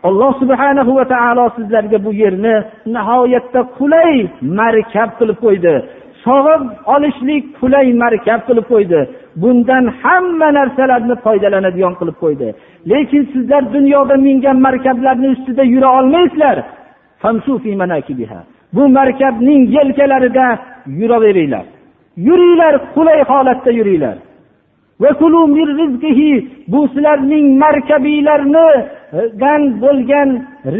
Alloh 0.08 0.32
subhanahu 0.42 0.90
va 0.98 1.04
taolo 1.14 1.44
sizlarga 1.56 1.98
bu 2.06 2.10
yerni 2.22 2.54
nihoyatda 2.94 3.60
qulay 3.78 4.14
markab 4.60 5.10
qilib 5.18 5.38
qo'ydi. 5.44 5.74
Sog'ib 6.24 6.62
olishlik 6.94 7.44
qulay 7.60 7.88
markab 8.02 8.40
qilib 8.48 8.66
qo'ydi. 8.72 9.00
Bundan 9.42 9.84
hamma 10.02 10.48
narsalarni 10.58 11.14
foydalanadigan 11.24 11.94
qilib 12.00 12.16
qo'ydi. 12.24 12.48
Lekin 12.90 13.22
sizlar 13.32 13.62
dunyoda 13.76 14.16
mingan 14.26 14.58
markablarni 14.66 15.28
ustida 15.34 15.62
yura 15.74 15.88
olmaysizlar. 15.98 16.56
Bu 18.76 18.82
markabning 18.98 19.62
yelkalarida 19.76 20.46
yuraveringlar. 21.00 21.66
Yuringlar 22.16 22.74
qulay 22.94 23.20
holatda 23.30 23.70
yuringlar. 23.80 24.16
Bu 26.68 26.88
sizlarning 26.88 27.46
markabiylarnidan 27.64 29.62
e, 29.68 29.80
bo'lgan 29.82 30.28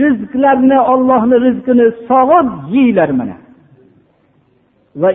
rizqlarni 0.00 0.78
ollohni 0.92 1.36
rizqini 1.46 1.86
sog'ib 2.08 2.48
yeyglar 2.74 3.10
mana. 3.20 3.36
Va 5.02 5.10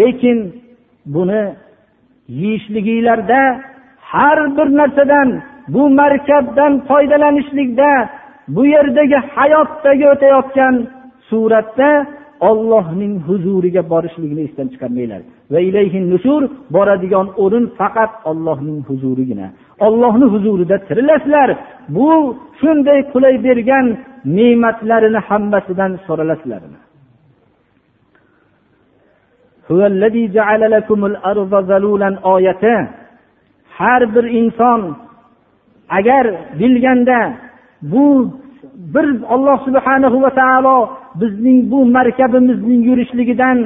lekin 0.00 0.38
buni 1.14 1.44
yeyishliginglarda 2.28 3.40
har 4.00 4.38
bir 4.56 4.68
narsadan 4.80 5.28
bu 5.68 5.82
markabdan 6.00 6.72
foydalanishlikda 6.88 7.90
bu 8.48 8.66
yerdagi 8.66 9.18
hayotdagi 9.34 10.04
o'tayotgan 10.14 10.74
suratda 11.28 11.90
ollohning 12.40 13.14
huzuriga 13.28 13.82
borishlikni 13.92 14.42
esdan 14.48 14.68
chiqarmanglar. 14.72 15.20
Va 15.52 15.60
ilayhi 15.68 16.00
nushur 16.12 16.42
boradigan 16.76 17.26
o'rin 17.44 17.64
faqat 17.78 18.12
ollohning 18.30 18.80
huzurigina 18.88 19.46
ollohni 19.86 20.26
huzurida 20.34 20.76
tirilasizlar. 20.88 21.48
Bu 21.96 22.08
shunday 22.60 23.00
qulay 23.12 23.34
bergan 23.46 23.86
ne'matlarini 24.38 25.20
hammasidan 25.28 25.92
so'ralasizlar. 26.06 26.62
oyati 32.33 32.75
har 33.77 34.01
bir 34.15 34.23
inson 34.23 34.81
agar 35.89 36.25
bilganda 36.59 37.33
bu 37.81 38.05
bir 38.93 39.07
alloh 39.33 39.57
subhanahu 39.65 40.21
va 40.21 40.29
taolo 40.29 40.77
bizning 41.21 41.71
bu 41.71 41.85
markabimizning 41.85 42.81
yurishligidan 42.89 43.57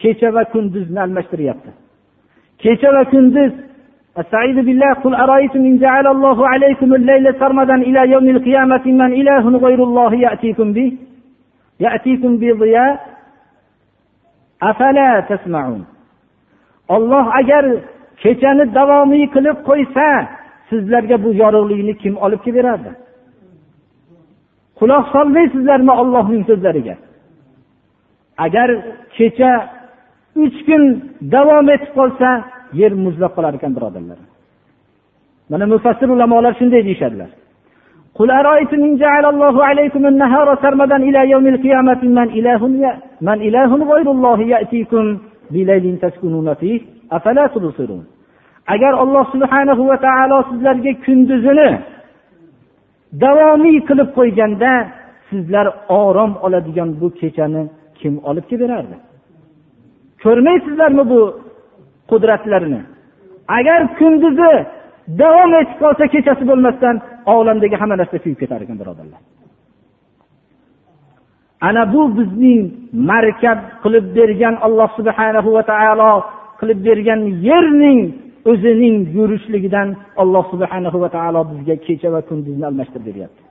kecha 0.00 0.34
va 0.34 0.44
kunduzni 0.52 1.00
almashtiryapti 1.00 1.70
kecha 2.62 2.88
va 2.96 3.04
kunduz 3.12 3.52
استعيذ 4.22 4.58
بالله 4.66 4.90
قل 5.04 5.14
أرأيتم 5.14 5.62
إن 5.70 5.78
جعل 5.78 6.06
الله 6.06 6.48
عليكم 6.48 6.94
الليل 6.94 7.34
سرمدا 7.40 7.74
إلى 7.88 8.00
يوم 8.14 8.28
القيامة 8.28 8.84
من 9.00 9.10
إله 9.20 9.44
غير 9.66 9.80
الله 9.88 10.14
يأتيكم 10.14 10.72
به 10.72 10.88
يأتيكم 11.80 12.36
بضياء 12.36 12.92
أفلا 12.96 12.96
تسمعون 12.96 13.11
olloh 16.95 17.25
agar 17.39 17.65
kechani 18.21 18.65
davomiy 18.77 19.25
qilib 19.35 19.57
qo'ysa 19.69 20.07
sizlarga 20.69 21.15
bu 21.23 21.29
yorug'likni 21.41 21.93
kim 22.01 22.13
olib 22.25 22.41
kelib 22.45 22.57
berardi 22.59 22.91
quloq 24.83 25.05
solmaysizlarmi 25.15 25.93
ollohning 26.01 26.43
so'zlariga? 26.49 26.95
Agar 28.45 28.69
kecha 29.17 29.51
uch 30.43 30.57
kun 30.67 30.83
davom 31.35 31.67
etib 31.75 31.91
qolsa 31.99 32.29
yer 32.81 32.91
muzlab 33.05 33.31
qolar 33.37 33.53
ekan 33.57 33.71
birodarlar. 33.77 34.19
Mana 35.51 35.65
mufassir 35.73 36.09
ulamolar 36.15 36.53
shunday 36.59 36.81
deyishadilar. 36.87 37.29
قل 38.18 38.30
أرأيتم 38.30 38.80
إن 38.88 38.96
جعل 38.96 39.24
الله 39.26 39.64
عليكم 39.64 40.02
النهار 40.06 40.48
سرمدا 40.62 40.96
إلى 40.96 41.20
يوم 41.30 41.46
القيامة 41.46 42.00
من 42.18 42.28
إله 42.38 42.66
من 43.28 43.38
إله 43.48 43.70
غير 43.92 44.10
الله 44.16 44.38
يأتيكم 44.54 45.04
بليل 45.50 45.98
تسكنون 46.02 46.48
فيه 46.60 46.80
أفلا 47.12 47.46
تبصرون 47.54 48.04
agar 48.74 48.92
alloh 49.04 49.24
subhanahu 49.34 49.82
va 49.90 49.96
taolo 50.06 50.38
sizlarga 50.50 50.92
kunduzini 51.04 51.68
davomiy 53.22 53.78
qilib 53.88 54.08
qo'yganda 54.18 54.72
sizlar 55.30 55.66
orom 56.02 56.32
oladigan 56.46 56.90
bu 57.00 57.08
kechani 57.20 57.62
kim 58.00 58.14
olib 58.30 58.44
kelib 58.50 58.62
berardi 58.64 58.96
ko'rmaysizlarmi 60.24 61.04
bu 61.12 61.20
qudratlarini 62.10 62.80
agar 63.58 63.80
kunduzi 63.98 64.52
davom 65.22 65.50
etib 65.60 65.76
qolsa 65.82 66.04
kechasi 66.14 66.44
bo'lmasdan 66.50 66.96
olamdagi 67.25 67.75
hamma 67.81 67.95
narsa 68.01 68.17
kuyib 68.23 68.37
ketar 68.41 68.61
ekan 68.65 68.77
birodarlar. 68.81 69.21
Ana 71.67 71.83
bu 71.93 72.01
bizning 72.17 72.61
markab 73.11 73.59
qilib 73.83 74.05
bergan 74.17 74.55
alloh 74.65 74.89
subhanahu 74.99 75.49
va 75.55 75.63
taolo 75.71 76.13
qilib 76.59 76.79
bergan 76.87 77.21
yerning 77.47 77.99
o'zining 78.51 78.95
yurishligidan 79.15 79.87
alloh 80.21 80.43
subhanahu 80.53 80.97
va 81.03 81.09
taolo 81.15 81.41
bizga 81.51 81.75
kecha 81.85 82.09
va 82.15 82.21
kunduzni 82.29 82.65
almashtirib 82.71 83.05
beryapti. 83.09 83.41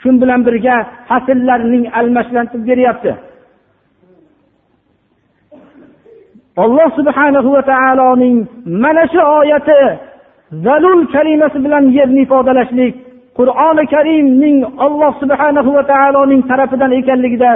Shu 0.00 0.08
bilan 0.22 0.40
birga 0.48 0.76
fasllarning 1.08 1.84
almashlantirib 2.00 2.64
beryapti. 2.70 3.12
Alloh 6.64 6.88
subhanahu 6.98 7.48
va 7.56 7.62
taoloning 7.72 8.36
mana 8.82 9.04
shu 9.12 9.20
oyati 9.40 9.80
zalul 10.66 11.00
kalimasi 11.14 11.58
bilan 11.64 11.84
yerni 11.98 12.20
ifodalashlik 12.26 12.94
qur'oni 13.38 13.84
karimning 13.94 14.58
alloh 14.86 15.12
subhanahu 15.22 15.70
va 15.76 15.82
taoloning 15.92 16.42
tarafidan 16.50 16.92
ekanligida 17.00 17.50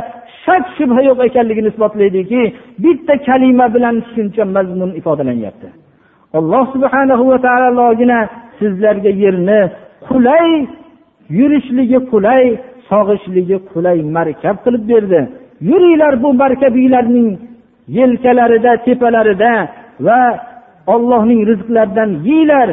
shak 0.44 0.64
shubha 0.76 1.00
yo'q 1.08 1.18
ekanligini 1.28 1.68
isbotlaydiki 1.72 2.42
bitta 2.84 3.14
kalima 3.28 3.66
bilan 3.74 3.96
shuncha 4.12 4.44
mazmun 4.56 4.90
ifodalanyapti. 5.00 5.68
Alloh 6.38 6.64
subhanahu 6.74 7.24
va 7.30 7.38
taologina 7.46 8.18
sizlarga 8.58 9.10
yerni 9.22 9.60
qulay 10.08 10.48
yurishligi 11.38 11.98
qulay 12.12 12.44
sog'ishligi 12.90 13.56
qulay 13.72 13.98
markab 14.16 14.56
qilib 14.64 14.84
berdi. 14.92 15.20
Yuringlar 15.68 16.14
bu 16.22 16.28
markabinglarning 16.42 17.28
yelkalarida 17.98 18.72
tepalarida 18.86 19.52
va 20.06 20.20
ollohning 20.94 21.40
rizqlaridan 21.50 22.10
yeyglar 22.28 22.68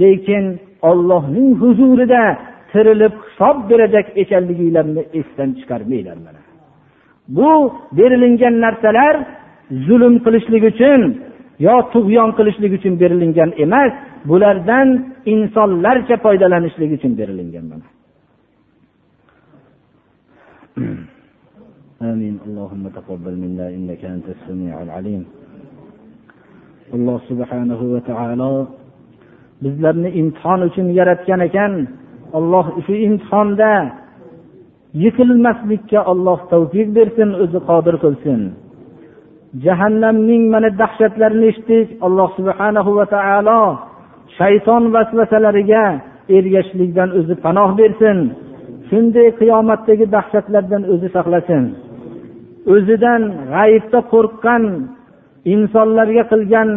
lekin 0.00 0.44
ollohning 0.89 1.49
huzurida 1.61 2.23
tirilib 2.71 3.13
hisob 3.25 3.57
berajak 3.69 4.07
ekanliginglarni 4.23 5.03
esdan 5.19 5.49
chiqarmanglar 5.59 6.17
mana 6.25 6.41
bu 7.37 7.51
berilingan 7.97 8.55
narsalar 8.65 9.15
zulm 9.87 10.15
qilishlik 10.25 10.63
uchun 10.71 11.01
yo 11.65 11.75
tug'yon 11.93 12.29
qilishlik 12.37 12.71
uchun 12.77 12.93
berilingan 13.01 13.49
emas 13.65 13.93
bulardan 14.29 14.87
insonlarcha 15.33 16.15
foydalanishlik 16.25 16.91
uchun 16.97 17.11
berilingan 17.19 17.65
mana 17.71 17.87
آمين 22.11 22.35
اللهم 22.47 22.83
تقبل 22.97 23.33
منا 23.43 23.65
إنك 23.77 24.01
أنت 24.15 24.27
السميع 24.35 24.75
العليم 24.85 25.23
alloh 26.95 27.23
subhanahu 27.31 27.83
va 27.95 28.01
taolo 28.03 28.51
bizlarni 29.62 30.10
imtihon 30.20 30.60
uchun 30.68 30.86
yaratgan 30.98 31.40
ekan. 31.48 31.72
Alloh 32.38 32.66
shu 32.84 32.94
imtihonda 33.06 33.72
yiqilmaslikka 35.02 36.00
alloh 36.12 36.38
tavfiq 36.52 36.88
bersin 36.96 37.30
o'zi 37.42 37.58
qodir 37.68 37.96
qilsin. 38.04 38.40
Jahannamning 39.64 40.42
mana 40.54 40.68
dahshatlarini 40.80 41.46
eshitdik. 41.52 41.88
Alloh 42.06 42.28
subhanahu 42.38 42.90
va 42.98 43.06
taolo 43.14 43.62
shayton 44.38 44.82
vasvasalariga 44.94 45.84
ergashishlikdan 46.36 47.08
o'zi 47.18 47.34
panoh 47.44 47.70
bersin. 47.80 48.18
Shunday 48.88 49.28
qiyomatdagi 49.40 50.06
dahshatlardan 50.16 50.82
o'zi 50.92 51.08
saqlasin. 51.16 51.64
O'zidan 52.74 53.22
g'ayibda 53.52 54.00
qo'rqqan 54.12 54.62
insonlarga 55.54 56.24
qilgan 56.32 56.68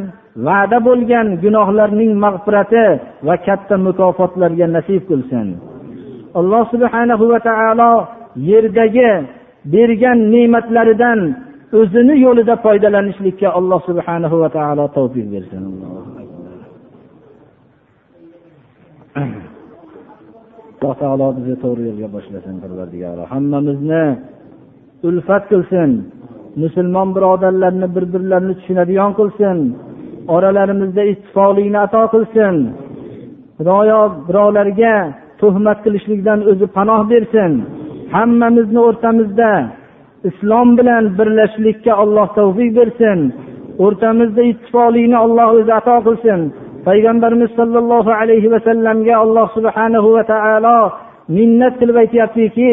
va'da 0.46 0.78
bo'lgan 0.88 1.28
gunohlarning 1.44 2.12
mag'firati 2.26 2.86
va 3.28 3.36
katta 3.48 3.76
mukofotlarga 3.88 4.68
nasib 4.78 5.02
qilsin. 5.10 5.48
Alloh 6.40 6.64
subhanahu 6.74 7.24
va 7.32 7.40
taolo 7.50 7.92
yerdagi 8.50 9.12
bergan 9.74 10.20
ne'matlaridan 10.34 11.20
o'zini 11.80 12.16
yo'lida 12.26 12.56
foydalanishlikka 12.66 13.48
alloh 13.60 13.80
subhanahu 13.90 14.36
va 14.44 14.50
taolo 14.58 14.86
tavfiq 14.98 15.28
bersin. 15.34 15.64
Alloh 20.82 20.96
taolo 21.02 21.28
bizni 21.38 21.56
to'g'ri 21.64 21.84
yo'lga 21.90 22.08
boshlasin 22.16 22.56
parvardigoro. 22.64 23.24
Hammamizni 23.34 24.04
ulfat 25.08 25.44
qilsin. 25.52 25.90
Musulmon 26.64 27.10
birodarlarni 27.16 27.88
bir 27.96 28.06
birlarini 28.14 28.54
tushunadigan 28.60 29.12
qilsin. 29.20 29.58
oralarimizda 30.35 31.03
ittifoqlikni 31.13 31.79
ato 31.87 32.03
qilsin 32.15 32.57
xudoyo 33.59 34.01
birovlarga 34.27 34.97
tuhmat 35.41 35.79
qilishlikdan 35.85 36.41
o'zi 36.51 36.67
panoh 36.77 37.01
bersin 37.13 37.53
hammamizni 38.15 38.81
o'rtamizda 38.89 39.53
islom 40.29 40.69
bilan 40.79 41.05
birlashishlikka 41.19 41.93
alloh 42.03 42.27
tavfiq 42.39 42.71
bersin 42.79 43.19
o'rtamizda 43.85 44.43
ittifoqlikni 44.53 45.17
alloh 45.25 45.49
o'zi 45.59 45.73
ato 45.81 45.97
qilsin 46.07 46.41
payg'ambarimiz 46.87 47.51
sollallohu 47.59 48.11
alayhi 48.21 48.53
vasallamga 48.55 49.15
alloh 49.25 49.47
subhanahu 49.57 50.09
va 50.17 50.23
taolo 50.33 50.81
minnat 51.37 51.75
qilib 51.81 51.97
aytyaptiki 52.05 52.73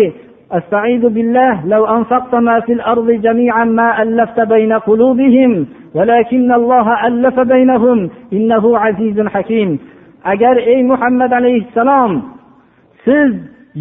استعيذ 0.59 1.03
بالله 1.15 1.53
لو 1.73 1.85
أنفقت 1.97 2.33
ما 2.47 2.59
في 2.59 2.73
الأرض 2.73 3.11
جميعا 3.11 3.65
ما 3.79 4.01
ألفت 4.01 4.39
بين 4.53 4.73
قلوبهم 4.73 5.51
ولكن 5.95 6.51
الله 6.51 7.07
ألف 7.07 7.39
بينهم 7.39 8.09
إنه 8.33 8.77
عزيز 8.77 9.27
حكيم 9.27 9.79
agar 10.23 10.55
ey 10.57 10.83
muhammad 10.83 11.31
alayhissalom 11.31 12.11
siz 13.05 13.31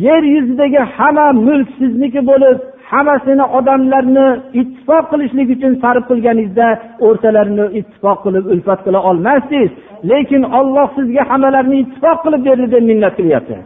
yer 0.06 0.22
yuzidagi 0.34 0.80
hamma 0.96 1.32
mulk 1.32 1.68
sizniki 1.78 2.20
bo'lib 2.30 2.58
hammasini 2.90 3.44
odamlarni 3.58 4.28
ittifoq 4.60 5.04
qilishlik 5.12 5.48
uchun 5.56 5.72
sarf 5.82 6.04
qilganingizda 6.10 6.68
o'rtalarini 7.06 7.66
ittifoq 7.78 8.18
qilib 8.24 8.44
ulfat 8.52 8.80
qila 8.86 8.98
olmasdingiz 9.10 9.70
lekin 10.10 10.42
olloh 10.58 10.86
sizga 10.96 11.22
hammalarini 11.30 11.76
ittifoq 11.84 12.18
qilib 12.24 12.42
berdi 12.48 12.66
deb 12.74 12.84
minnat 12.90 13.14
qilyapti 13.18 13.56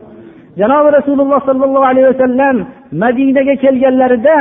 janobi 0.60 0.88
rasululloh 0.98 1.40
sollallohu 1.48 1.86
alayhi 1.90 2.08
vasallam 2.12 2.56
madinaga 3.02 3.54
kelganlarida 3.64 4.38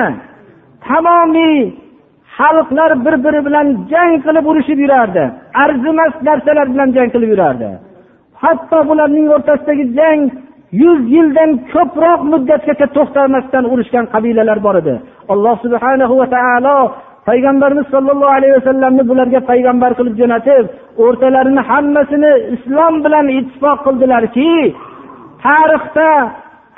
tamomiy 0.88 1.58
xalqlar 2.39 2.91
bir 3.05 3.15
biri 3.25 3.41
bilan 3.47 3.67
jang 3.93 4.13
qilib 4.27 4.45
urushib 4.51 4.79
yurardi. 4.85 5.25
Arzimas 5.65 6.15
narsalar 6.29 6.67
bilan 6.75 6.89
jang 6.97 7.09
qilib 7.15 7.31
yurardi. 7.35 7.69
Hatto 8.43 8.79
bularning 8.89 9.27
o'rtasidagi 9.35 9.85
jang 9.99 10.21
yuz 10.83 11.01
yildan 11.15 11.51
ko'proq 11.73 12.21
muddatgacha 12.33 12.87
to'xtamasdan 12.97 13.65
urushgan 13.73 14.05
qabilalar 14.15 14.59
bor 14.67 14.77
edi. 14.83 14.95
Alloh 15.33 15.55
subhanahu 15.65 16.15
va 16.21 16.27
taolo 16.37 16.79
payg'ambarimiz 17.29 17.87
sollallohu 17.95 18.37
alayhi 18.39 18.55
vasallamni 18.59 19.03
bularga 19.11 19.41
payg'ambar 19.51 19.91
qilib 19.99 20.15
jo'natib 20.21 20.65
o'rtalarini 21.05 21.63
hammasini 21.71 22.33
islom 22.57 22.95
bilan 23.05 23.27
ittifoq 23.39 23.79
qildilarki 23.87 24.53
tarixda 25.45 26.11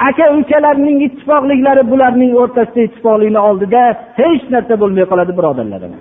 aka 0.09 0.27
ukalarning 0.39 0.99
ittifoqliklari 1.07 1.83
bularning 1.93 2.33
o'rtasida 2.43 2.81
ittifoqlikni 2.89 3.41
oldida 3.49 3.83
hech 4.21 4.45
narsa 4.55 4.75
bo'lmay 4.83 5.05
qoladi 5.11 5.33
birodarlarim. 5.39 5.93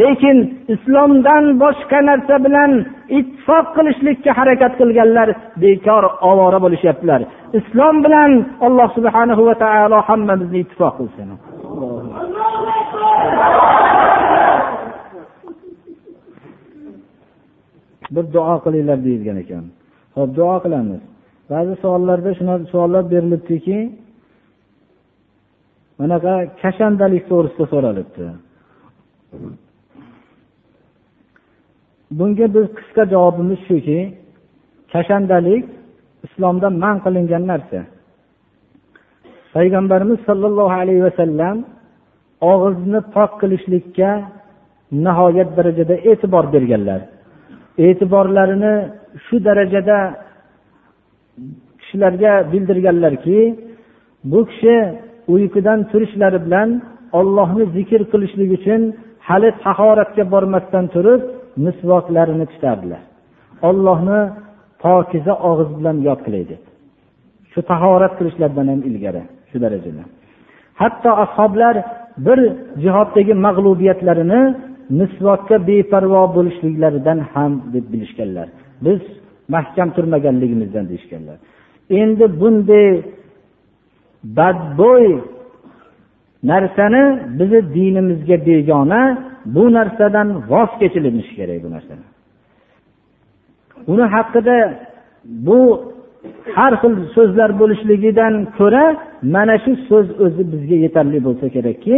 Lekin 0.00 0.36
islomdan 0.74 1.44
boshqa 1.62 1.98
narsa 2.10 2.36
bilan 2.46 2.70
ittifoq 3.18 3.66
qilishlikka 3.76 4.30
harakat 4.38 4.72
qilganlar 4.80 5.28
bekor 5.62 6.04
ovora 6.30 6.58
bo'lishyaptilar. 6.64 7.20
Islom 7.58 7.96
bilan 8.04 8.30
alloh 8.66 8.88
subhanahu 8.96 9.42
va 9.48 9.54
taolo 9.64 9.98
hammamizni 10.08 10.58
ittifoq 10.64 10.94
qilsin. 10.98 11.28
Bir 18.14 18.24
duo 18.34 18.54
qilinglar 18.64 18.98
deyilgan 19.06 19.36
ekan. 19.44 19.64
Ho'p 20.16 20.30
duo 20.38 20.56
qilamiz. 20.64 21.02
Ba'zi 21.50 21.74
savollarda 21.82 22.30
shunaqa 22.38 22.64
savollar 22.72 23.04
berilibdiki 23.12 23.78
bunaqa 25.98 26.34
kashandalik 26.62 27.24
to'g'risida 27.30 27.64
so'ralibdi. 27.72 28.24
Bunga 32.18 32.46
biz 32.56 32.66
qisqa 32.78 33.02
javobimiz 33.12 33.60
shuki 33.68 34.00
kashandalik 34.92 35.64
islomda 36.26 36.68
man 36.82 36.96
qilingan 37.04 37.44
narsa. 37.52 37.80
Payg'ambarimiz 39.54 40.20
sollallohu 40.28 40.74
alayhi 40.82 41.02
vasallam 41.08 41.56
og'izni 42.52 43.00
pok 43.14 43.30
qilishlikka 43.40 44.10
nihoyat 45.06 45.50
darajada 45.56 45.94
e'tibor 46.10 46.44
berganlar. 46.54 47.00
E'tiborlarini 47.86 48.74
shu 49.24 49.36
darajada 49.48 49.98
kishilarga 51.80 52.32
bildirganlarki 52.52 53.38
bu 54.32 54.40
kishi 54.50 54.76
uyqudan 55.34 55.78
turishlari 55.90 56.38
bilan 56.46 56.68
ollohni 57.18 57.64
zikr 57.76 58.00
qilishlik 58.12 58.50
uchun 58.58 58.82
hali 59.28 59.48
tahoratga 59.64 60.24
bormasdan 60.32 60.84
turib 60.94 61.20
misvoklarini 61.64 62.46
tutardilar. 62.52 63.02
Ollohni 63.68 64.20
pokiza 64.82 65.34
og'iz 65.48 65.70
bilan 65.78 65.96
yod 66.08 66.20
qilay 66.26 66.44
deb 66.50 66.62
shu 67.52 67.60
tahorat 67.70 68.12
qilishlaridan 68.18 68.66
ham 68.72 68.80
ilgari 68.90 69.22
shu 69.50 69.56
darajada. 69.64 70.04
Hatto 70.80 71.10
ashoblar 71.24 71.74
bir 72.26 72.38
jihoddagi 72.84 73.34
mag'lubiyatlarini 73.46 74.42
misvokka 75.00 75.56
beparvo 75.68 76.22
bo'lishliklaridan 76.36 77.18
ham 77.32 77.52
deb 77.74 77.84
bilishganlar. 77.92 78.48
Biz 78.86 79.00
mahkam 79.48 79.88
turmaganligimizdan 79.96 80.88
deyishganlar. 80.88 81.36
Endi 81.90 82.40
bunday 82.40 83.02
badbo'y 84.24 85.20
narsani 86.50 87.02
bizni 87.38 87.74
dinimizga 87.74 88.46
begona 88.46 89.02
bu 89.44 89.72
narsadan 89.72 90.28
voz 90.50 90.70
kechilinishi 90.80 91.34
kerak 91.36 91.58
bu 91.64 91.70
narsadan 91.70 92.10
uni 93.92 94.02
haqida 94.14 94.56
bu 95.46 95.58
har 96.56 96.72
xil 96.80 96.94
so'zlar 97.14 97.50
bo'lishligidan 97.60 98.34
ko'ra 98.58 98.84
mana 99.34 99.56
shu 99.64 99.72
so'z 99.88 100.06
o'zi 100.24 100.42
bizga 100.52 100.76
yetarli 100.84 101.18
bo'lsa 101.26 101.46
kerakki 101.56 101.96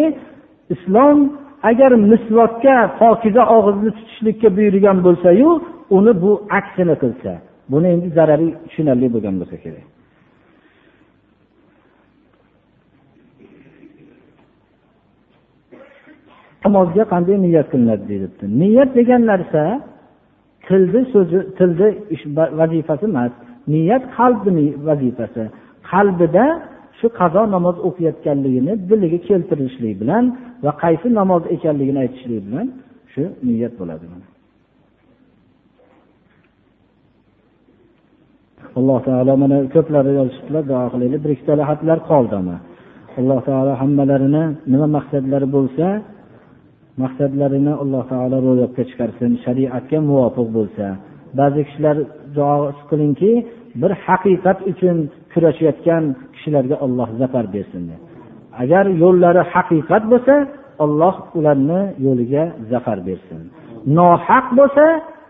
islom 0.75 1.19
agar 1.63 1.91
misvokka 2.11 2.77
pokiza 2.99 3.43
og'izni 3.57 3.91
tutishlikka 3.97 4.49
buyurgan 4.57 4.99
bo'lsayu 5.07 5.49
uni 5.97 6.13
bu 6.23 6.31
aksini 6.59 6.95
qilsa 7.03 7.33
buni 7.71 7.89
endi 7.95 8.09
zarari 8.19 8.49
tushunarli 8.65 9.07
bo'lgan 9.15 9.35
bo'lsa 9.41 9.57
kerak. 9.65 9.87
Namozga 16.65 17.05
qanday 17.13 17.37
niyat 17.47 17.67
qilinadi 17.73 18.05
deyilibdi 18.11 18.45
niyat 18.63 18.91
degan 18.99 19.23
narsa 19.31 19.63
tilni 20.67 21.03
so'zi 21.13 21.39
tilni 21.59 21.89
vazifasi 22.61 23.05
emas. 23.11 23.33
Niyat 23.73 24.05
qalbni 24.17 24.67
vazifasi. 24.89 25.43
Qalbida 25.91 26.47
shu 26.99 27.07
qazo 27.21 27.43
namoz 27.57 27.77
o'qiyotganligini 27.89 28.73
diliga 28.91 29.19
keltirishlik 29.29 29.95
bilan 30.03 30.25
va 30.65 30.73
qaysi 30.83 31.07
namoz 31.21 31.43
ekanligini 31.55 31.99
aytishlik 32.05 32.41
bilan 32.47 32.67
shu 33.13 33.23
niyat 33.47 33.75
bo'ladi 33.81 34.07
alloh 38.79 38.99
taolo 39.09 39.33
mana 39.43 39.57
ko'plari 39.75 40.11
yozishibdilar 40.19 40.65
duo 40.71 40.85
qilaylik. 40.93 41.21
Bir 41.25 41.31
ikkita 41.37 41.53
xatlar 41.71 41.99
qoldi 42.11 42.37
alloh 43.21 43.41
taolo 43.49 43.73
hammalarini 43.83 44.45
nima 44.73 44.87
maqsadlari 44.97 45.47
bo'lsa 45.57 45.87
maqsadlarini 47.03 47.73
alloh 47.83 48.03
taolo 48.13 48.37
ro'yobga 48.47 48.83
chiqarsin 48.91 49.31
shariatga 49.45 49.99
muvofiq 50.09 50.49
bo'lsa. 50.59 50.87
Ba'zi 51.39 51.61
kishilar 51.69 51.97
duo 52.37 52.55
qilingki 52.91 53.33
bir 53.81 53.93
haqiqat 54.07 54.59
uchun 54.71 54.97
kurashayotgan 55.33 56.05
kishilarga 56.35 56.77
olloh 56.85 57.09
zafar 57.21 57.45
bersin 57.55 57.83
agar 58.63 58.85
yo'llari 59.03 59.43
haqiqat 59.55 60.03
bo'lsa 60.13 60.35
olloh 60.85 61.15
ularni 61.39 61.81
yo'liga 62.07 62.45
zafar 62.71 62.99
bersin. 63.09 63.41
Nohaq 63.99 64.47
bo'lsa 64.59 64.85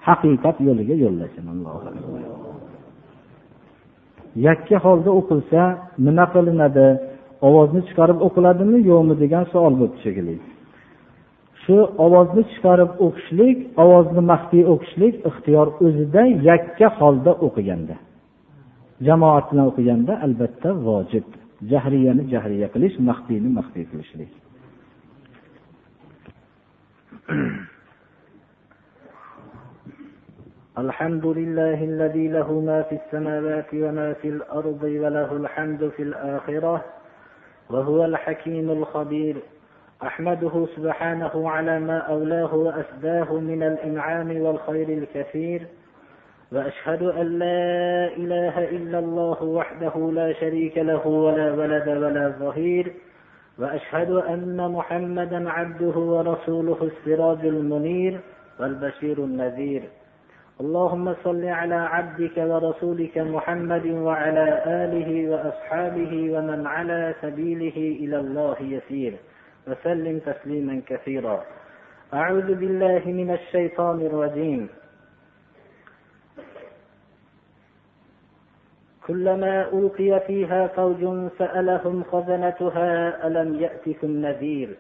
haqiqat 0.08 0.56
yo'liga 0.68 0.94
yo'llasin. 1.04 1.44
Alloh 1.52 1.74
yakka 4.46 4.76
holda 4.84 5.10
o'qilsa 5.20 5.60
nima 6.06 6.24
qilinadi? 6.34 6.86
Ovozni 7.48 7.80
chiqarib 7.88 8.18
o'qiladimi 8.26 8.78
yo'qmi 8.90 9.14
degan 9.22 9.44
savol 9.52 9.74
bo'libdi 9.80 10.00
shekilli 10.06 10.36
shu 11.66 11.76
ovozni 12.06 12.42
chiqarib 12.52 12.90
o'qishlik 13.06 13.58
ovozni 13.82 14.22
maxfiy 14.32 14.64
o'qishlik 14.72 15.14
ixtiyor 15.28 15.66
o'zida 15.86 16.22
yakka 16.48 16.88
holda 16.98 17.32
o'qiganda. 17.46 17.96
Jamoat 19.00 19.50
bilan 19.50 19.66
o'qiganda 19.70 20.14
albatta 20.26 20.70
vojib 20.86 21.26
jahriyani 21.72 22.24
jahriya 22.32 22.68
qilish 22.74 22.96
maxfiyni 23.08 23.48
maxfiy 23.58 23.84
qilishlik 23.90 24.32
الحمد 30.78 31.26
لله 31.26 31.84
الذي 31.84 32.28
له 32.28 32.60
ما 32.60 32.82
في 32.82 32.98
السماوات 33.04 33.66
وما 33.74 34.12
في 34.12 34.28
الأرض 34.28 34.82
وله 34.82 35.36
الحمد 35.36 35.88
في 35.96 36.02
الآخرة 36.02 36.84
وهو 37.70 38.04
الحكيم 38.04 38.70
الخبير. 38.70 39.36
أحمده 40.02 40.66
سبحانه 40.76 41.50
على 41.50 41.80
ما 41.80 41.98
أولاه 41.98 42.54
وأسداه 42.54 43.34
من 43.34 43.62
الإنعام 43.62 44.40
والخير 44.40 44.88
الكثير. 44.88 45.66
وأشهد 46.52 47.02
أن 47.02 47.38
لا 47.38 48.06
إله 48.16 48.68
إلا 48.68 48.98
الله 48.98 49.42
وحده 49.42 50.10
لا 50.12 50.32
شريك 50.32 50.78
له 50.78 51.06
ولا 51.06 51.52
ولد 51.52 51.88
ولا 51.88 52.28
ظهير 52.28 52.92
وأشهد 53.58 54.10
أن 54.10 54.70
محمدا 54.72 55.50
عبده 55.50 55.98
ورسوله 55.98 56.78
السراج 56.82 57.46
المنير 57.46 58.20
والبشير 58.60 59.18
النذير. 59.18 59.82
اللهم 60.60 61.14
صل 61.24 61.44
على 61.44 61.74
عبدك 61.74 62.36
ورسولك 62.36 63.18
محمد 63.18 63.86
وعلى 63.86 64.62
آله 64.66 65.30
وأصحابه 65.30 66.12
ومن 66.38 66.66
على 66.66 67.14
سبيله 67.22 67.76
إلى 67.76 68.20
الله 68.20 68.56
يسير. 68.60 69.12
وسلم 69.68 70.18
تسليما 70.18 70.82
كثيرا. 70.86 71.44
أعوذ 72.14 72.54
بالله 72.54 73.02
من 73.06 73.30
الشيطان 73.30 74.00
الرجيم. 74.00 74.68
كلما 79.06 79.68
ألقي 79.72 80.20
فيها 80.26 80.66
فوج 80.66 81.30
سألهم 81.38 82.04
خزنتها 82.12 83.26
ألم 83.26 83.60
يأتكم 83.60 84.10
نذير 84.10 84.76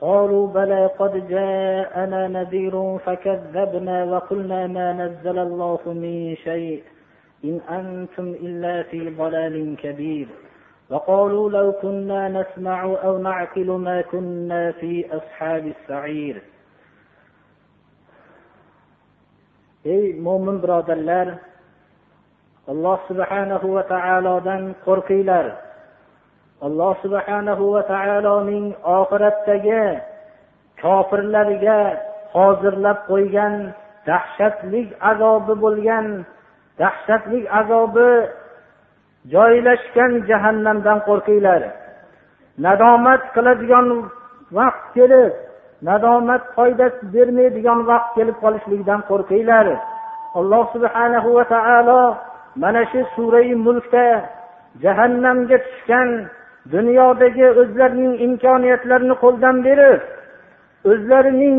قالوا 0.00 0.46
بلى 0.48 0.86
قد 0.86 1.28
جاءنا 1.28 2.28
نذير 2.28 2.98
فكذبنا 2.98 4.04
وقلنا 4.04 4.66
ما 4.66 4.92
نزل 4.92 5.38
الله 5.38 5.80
من 5.86 6.36
شيء 6.36 6.82
إن 7.44 7.60
أنتم 7.70 8.28
إلا 8.46 8.82
في 8.82 9.10
ضلال 9.10 9.76
كبير. 9.76 10.28
وقالوا 10.90 11.50
لو 11.50 11.72
كنا 11.72 12.28
نسمع 12.28 12.84
أو 12.84 13.18
نعقل 13.18 13.70
ما 13.70 14.00
كنا 14.00 14.72
في 14.72 15.06
أصحاب 15.16 15.66
السعير. 15.66 16.42
ey 19.84 20.12
mo'min 20.20 20.60
birodarlar 20.60 21.40
alloh 22.70 22.98
subhanahu 23.10 23.66
va 23.74 23.82
taolodan 23.94 24.62
qo'rqinglar. 24.86 25.46
Alloh 26.66 26.92
subhanahu 27.02 27.64
va 27.74 27.82
taoloning 27.92 28.66
oxiratdagi 28.98 29.84
kofirlarga 30.82 31.80
hozirlab 32.34 32.98
qo'ygan 33.10 33.54
dahshatlik 34.08 34.88
azobi 35.10 35.54
bo'lgan 35.64 36.06
dahshatlik 36.80 37.44
azobi 37.60 38.10
joylashgan 39.34 40.12
jahannamdan 40.30 40.98
qo'rqinglar. 41.08 41.62
Nadomat 42.66 43.22
qiladigan 43.34 43.86
vaqt 44.58 44.84
kelib 44.96 45.32
nadomat 45.88 46.42
foyda 46.56 46.86
bermaydigan 47.14 47.78
vaqt 47.90 48.10
kelib 48.16 48.36
qolishligidan 48.44 49.00
qo'rqinglar. 49.10 49.66
Alloh 50.38 50.64
subhanahu 50.74 51.28
va 51.36 51.44
taolo 51.54 52.02
mana 52.56 52.82
shu 52.90 53.00
surai 53.14 53.54
mulkda 53.66 54.06
jahannamga 54.82 55.58
tushgan 55.66 56.08
dunyodagi 56.74 57.46
o'zlarining 57.62 58.14
imkoniyatlarini 58.26 59.14
qo'ldan 59.24 59.56
berib 59.66 60.00
o'zlarining 60.90 61.58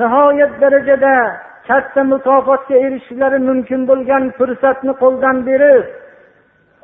nihoyat 0.00 0.52
darajada 0.62 1.16
katta 1.68 2.02
mukofotga 2.12 2.76
erishishlari 2.86 3.38
mumkin 3.48 3.80
bo'lgan 3.90 4.24
fursatni 4.38 4.92
qo'ldan 5.02 5.36
berib 5.48 5.84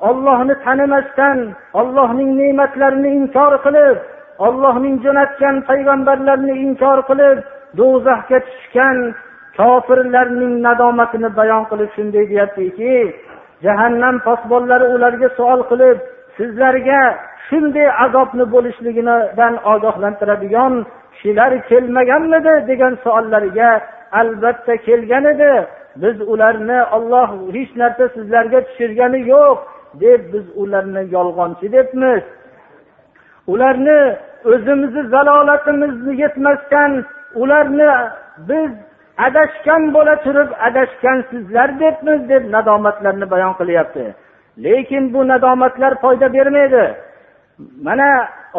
ollohni 0.09 0.55
tanimasdan 0.65 1.39
ollohning 1.81 2.31
ne'matlarini 2.41 3.11
inkor 3.21 3.53
qilib 3.65 3.97
ollohning 4.47 4.97
jo'natgan 5.05 5.57
payg'ambarlarini 5.69 6.55
inkor 6.67 6.99
qilib 7.09 7.39
do'zaxga 7.79 8.39
tushgan 8.49 8.97
kofirlarning 9.59 10.55
nadomatini 10.67 11.31
bayon 11.39 11.63
qilib 11.71 11.91
shunday 11.97 12.25
deyaptiki 12.31 12.95
jahannam 13.65 14.17
posbonlari 14.27 14.87
ularga 14.95 15.29
savol 15.39 15.61
qilib 15.71 15.99
sizlarga 16.37 17.01
shunday 17.49 17.89
azobni 18.05 18.45
bo'lishligidan 18.55 19.55
ogohlantiradigan 19.73 20.75
kishilar 21.15 21.53
kelmaganmidi 21.71 22.55
degan 22.71 22.95
savollariga 23.05 23.71
albatta 24.21 24.75
kelgan 24.87 25.25
edi. 25.33 25.53
Biz 26.03 26.17
ularni 26.33 26.79
olloh 26.97 27.29
hech 27.55 27.71
narsa 27.81 28.05
sizlarga 28.17 28.61
tushirgani 28.69 29.21
yo'q 29.33 29.57
deb 30.03 30.21
biz 30.33 30.47
ularni 30.63 31.03
yolg'onchi 31.17 31.67
debmiz. 31.77 32.25
Ularni 33.53 34.01
o'zimizni 34.53 35.03
zalolatimizni 35.15 36.13
yetmasdan 36.23 36.93
ularni 37.43 37.91
biz 38.49 38.73
adashgan 39.27 39.83
bo'la 39.95 40.15
turib 40.25 40.49
adashgansizlar 40.69 41.69
debmiz 41.83 42.21
deb 42.33 42.43
nadomatlarni 42.55 43.27
bayon 43.35 43.53
qilyapti. 43.61 44.05
Lekin 44.65 45.05
bu 45.15 45.21
nadomatlar 45.33 45.93
foyda 46.03 46.27
bermaydi. 46.37 46.85
Mana 47.87 48.11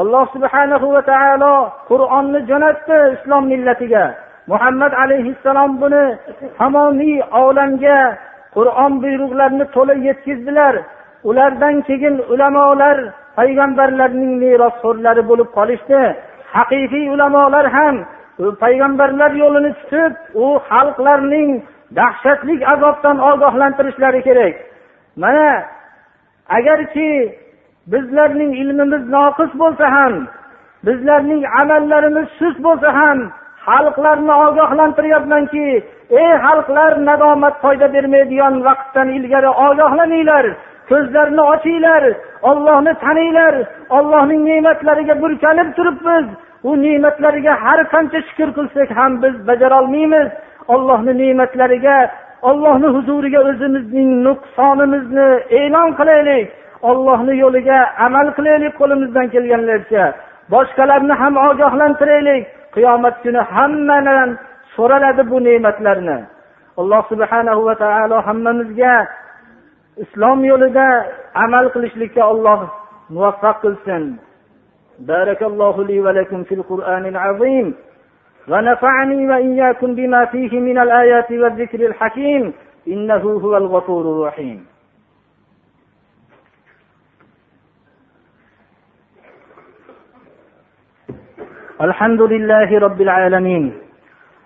alloh 0.02 0.26
subhanahu 0.36 0.88
va 0.96 1.02
taolo 1.12 1.54
qur'onni 1.90 2.40
jo'natdi 2.50 2.98
islom 3.16 3.44
millatiga. 3.52 4.06
Muhammad 4.52 4.94
alayhissalom 5.04 5.72
buni 5.82 6.06
tamomiy 6.60 7.18
olamga 7.44 8.00
qur'on 8.56 8.94
buyruqlarini 9.04 9.66
to'la 9.76 9.96
yetkazdilar 10.08 10.74
ulardan 11.30 11.76
keyin 11.88 12.16
ulamolar 12.34 12.98
payg'ambarlarning 13.38 14.32
merosxo'rlari 14.44 15.24
bo'lib 15.30 15.50
qolishdi. 15.58 16.02
Haqiqiy 16.56 17.06
ulamolar 17.16 17.66
ham 17.78 17.96
payg'ambarlar 18.64 19.32
yo'lini 19.44 19.72
tutib 19.80 20.14
u 20.44 20.46
xalqlarning 20.70 21.50
dahshatli 22.00 22.56
azobdan 22.74 23.18
ogohlantirishlari 23.30 24.22
kerak. 24.28 24.56
Mana 25.22 25.50
agarki 26.58 27.10
bizlarning 27.92 28.52
ilmimiz 28.62 29.04
noqis 29.16 29.52
bo'lsa 29.62 29.86
ham 29.98 30.14
bizlarning 30.88 31.44
amallarimiz 31.62 32.28
sust 32.40 32.60
bo'lsa 32.68 32.90
ham 33.00 33.20
xalqlarni 33.68 34.34
ogohlantiryapmanki 34.48 35.68
ey 36.22 36.32
xalqlar 36.46 36.92
nadomat 37.10 37.56
foyda 37.64 37.88
bermaydigan 37.96 38.56
vaqtdan 38.68 39.08
ilgari 39.18 39.52
ogohlaninglar 39.68 40.46
ko'zlarni 40.90 41.44
ochinglar 41.54 42.04
ollohni 42.50 42.94
taninglar 43.04 43.56
ollohning 43.98 44.42
ne'matlariga 44.50 45.16
burkanib 45.24 45.70
turibmiz 45.78 46.26
u 46.64 46.72
ne'matlariga 46.84 47.54
har 47.64 47.80
qancha 47.94 48.20
shukur 48.28 48.50
qilsak 48.58 48.90
ham 49.00 49.12
biz 49.24 49.36
bajarolmaymiz. 49.50 50.28
Ollohni 50.74 51.14
ne'matlariga 51.22 51.98
ollohni 52.50 52.88
huzuriga 52.96 53.40
o'zimizning 53.50 54.10
nuqsonimizni 54.26 55.30
e'lon 55.60 55.90
qilaylik. 56.00 56.48
Ollohni 56.90 57.34
yo'liga 57.44 57.80
amal 58.06 58.28
qilaylik 58.38 58.74
qo'limizdan 58.80 59.28
kelganlaricha 59.34 60.06
boshqalarni 60.54 61.14
ham 61.22 61.34
ogohlantiraylik. 61.48 62.44
Qiyomat 62.76 63.16
kuni 63.24 63.42
hammadan 63.54 64.30
so'raladi 64.76 65.24
bu 65.32 65.38
ne'matlarni 65.48 66.18
alloh 66.80 67.02
subhanahu 67.12 67.62
va 67.68 67.76
taolo 67.84 68.18
hammamizga 68.28 68.96
islom 70.04 70.40
yo'lida 70.52 70.88
amal 71.46 71.66
qilishlikka 71.74 72.22
alloh 72.32 72.60
muvaffaq 73.14 73.58
qilsin. 73.64 74.04
بارك 75.00 75.44
الله 75.44 75.84
لي 75.84 76.00
ولكم 76.00 76.44
في 76.44 76.56
القرآن 76.56 77.06
العظيم 77.06 77.74
ونفعني 78.48 79.28
وإياكم 79.28 79.96
بما 79.96 80.26
فيه 80.26 80.60
من 80.60 80.78
الآيات 80.78 81.32
والذكر 81.32 81.86
الحكيم 81.88 82.54
إنه 82.88 83.16
هو 83.16 83.58
الغفور 83.58 84.02
الرحيم. 84.02 84.66
الحمد 91.82 92.22
لله 92.22 92.80
رب 92.80 93.02
العالمين 93.02 93.74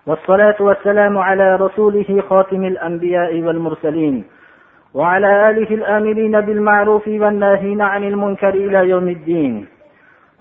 والصلاة 0.06 0.56
والسلام 0.60 1.18
على 1.18 1.56
رسوله 1.56 2.22
خاتم 2.28 2.64
الأنبياء 2.64 3.40
والمرسلين 3.42 4.24
وعلى 4.94 5.50
آله 5.50 5.74
الآمرين 5.74 6.40
بالمعروف 6.40 7.08
والناهين 7.08 7.80
عن 7.80 8.04
المنكر 8.04 8.54
إلى 8.54 8.88
يوم 8.88 9.08
الدين. 9.08 9.73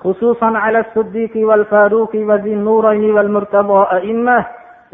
خصوصا 0.03 0.45
على 0.45 0.79
الصديق 0.79 1.31
والفاروق 1.35 2.15
وذي 2.15 2.53
النورين 2.53 3.11
والمرتضى 3.11 3.87
أئمة 3.97 4.45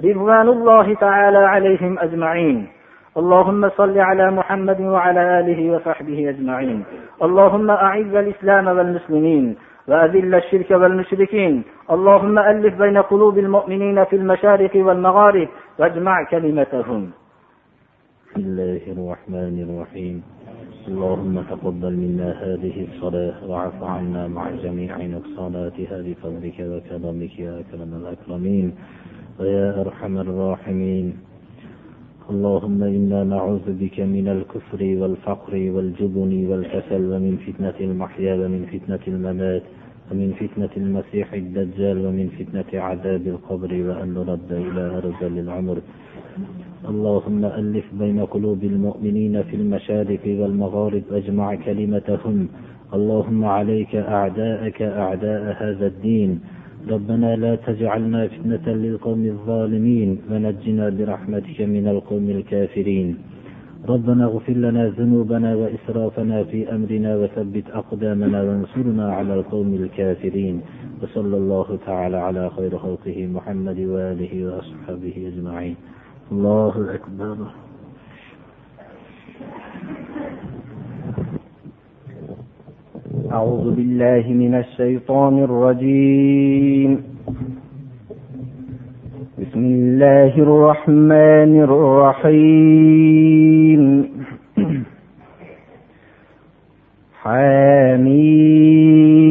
رضوان 0.05 0.47
الله 0.49 0.93
تعالى 0.93 1.37
عليهم 1.37 1.99
أجمعين. 1.99 2.67
اللهم 3.17 3.69
صل 3.69 3.97
على 3.97 4.31
محمد 4.31 4.81
وعلى 4.81 5.39
آله 5.39 5.75
وصحبه 5.75 6.29
أجمعين. 6.29 6.83
اللهم 7.23 7.69
أعز 7.69 8.13
الإسلام 8.15 8.67
والمسلمين 8.67 9.55
وأذل 9.87 10.35
الشرك 10.35 10.71
والمشركين. 10.71 11.63
اللهم 11.91 12.39
ألف 12.39 12.73
بين 12.77 12.97
قلوب 12.97 13.37
المؤمنين 13.37 14.03
في 14.03 14.15
المشارق 14.15 14.71
والمغارب 14.75 15.47
واجمع 15.79 16.23
كلمتهم. 16.23 17.11
بسم 18.29 18.39
الله 18.39 18.81
الرحمن 18.93 19.55
الرحيم. 19.65 20.23
اللهم 20.89 21.41
تقبل 21.41 21.93
منا 22.03 22.29
هذه 22.43 22.75
الصلاة 22.87 23.37
وعف 23.49 23.83
عنا 23.83 24.27
مع 24.27 24.45
جميع 24.65 24.93
نقصاناتها 25.15 25.97
بفضلك 26.05 26.57
وكرمك 26.71 27.39
يا 27.39 27.53
أكرم 27.61 27.91
الأكرمين 28.01 28.67
ويا 29.39 29.81
أرحم 29.81 30.13
الراحمين. 30.25 31.07
اللهم 32.29 32.79
إنا 32.83 33.23
نعوذ 33.23 33.67
بك 33.81 33.97
من 34.15 34.27
الكفر 34.35 34.81
والفقر 35.01 35.53
والجبن 35.73 36.31
والكسل 36.49 37.01
ومن 37.13 37.33
فتنة 37.45 37.77
المحيا 37.89 38.33
ومن 38.41 38.61
فتنة 38.73 39.03
الممات 39.13 39.63
ومن 40.11 40.29
فتنة 40.41 40.73
المسيح 40.77 41.33
الدجال 41.33 41.97
ومن 42.05 42.27
فتنة 42.39 42.81
عذاب 42.81 43.23
القبر 43.33 43.71
وأن 43.87 44.07
نرد 44.13 44.51
إلى 44.51 44.83
أرذل 44.97 45.39
العمر 45.39 45.77
اللهم 46.87 47.45
ألف 47.45 47.85
بين 47.99 48.19
قلوب 48.25 48.63
المؤمنين 48.63 49.43
في 49.43 49.55
المشارق 49.55 50.19
والمغارب 50.25 51.03
واجمع 51.11 51.55
كلمتهم. 51.55 52.47
اللهم 52.93 53.45
عليك 53.45 53.95
أعداءك 53.95 54.81
أعداء 54.81 55.55
هذا 55.59 55.87
الدين. 55.87 56.39
ربنا 56.89 57.35
لا 57.35 57.55
تجعلنا 57.55 58.27
فتنة 58.27 58.73
للقوم 58.73 59.25
الظالمين 59.25 60.17
ونجنا 60.31 60.89
برحمتك 60.89 61.61
من 61.61 61.87
القوم 61.87 62.29
الكافرين. 62.29 63.17
ربنا 63.89 64.25
اغفر 64.25 64.53
لنا 64.53 64.87
ذنوبنا 64.87 65.55
وإسرافنا 65.55 66.43
في 66.43 66.75
أمرنا 66.75 67.17
وثبت 67.17 67.63
أقدامنا 67.73 68.43
وانصرنا 68.43 69.13
على 69.13 69.33
القوم 69.33 69.73
الكافرين. 69.73 70.61
وصلى 71.03 71.37
الله 71.37 71.77
تعالى 71.85 72.17
على 72.17 72.49
خير 72.49 72.77
خلقه 72.77 73.27
محمد 73.27 73.79
وآله 73.79 74.33
وأصحابه 74.47 75.15
أجمعين. 75.31 75.75
الله 76.31 76.93
أكبر. 76.93 77.37
أعوذ 83.31 83.75
بالله 83.75 84.33
من 84.33 84.55
الشيطان 84.55 85.43
الرجيم. 85.43 87.03
بسم 89.41 89.59
الله 89.59 90.33
الرحمن 90.37 91.51
الرحيم. 91.67 93.81
حميم. 97.21 99.28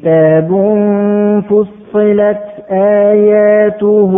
كتاب 0.00 0.48
فصلت 1.50 2.44
آياته 2.70 4.12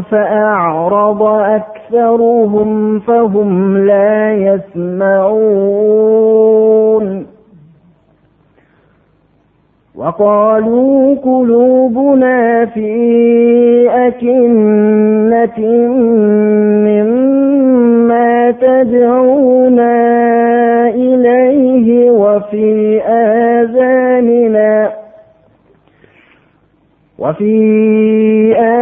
فأعرض 0.00 1.22
أكثرهم 1.22 2.98
فهم 2.98 3.78
لا 3.78 4.32
يسمعون 4.34 5.82
وقالوا 10.02 11.14
قلوبنا 11.14 12.66
في 12.66 12.90
أكنة 13.90 15.60
مما 16.86 18.50
تدعونا 18.50 19.94
إليه 20.88 22.10
وفي 22.10 23.00
آذاننا 23.06 24.90
وفي 27.18 27.54
آذاننا 28.58 28.81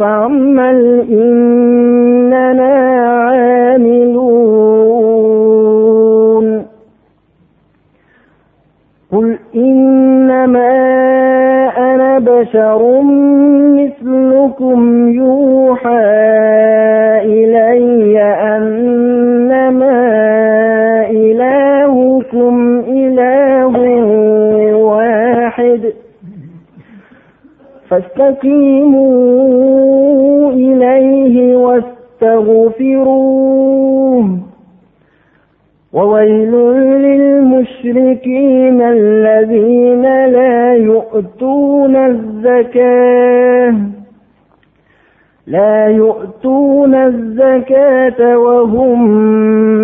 فاعمل 0.00 1.06
إننا 1.10 2.74
عاملون. 3.10 4.30
قل 9.12 9.38
إنما 9.54 10.70
أنا 11.78 12.18
بشر 12.18 13.02
مثلكم 13.80 15.08
يوحى 15.08 16.00
إلي 17.24 18.22
أنما 18.56 20.00
إلهكم 21.10 22.84
إله 22.88 23.74
واحد. 24.74 25.92
فاستقيموا 27.90 29.59
وهم 48.20 49.08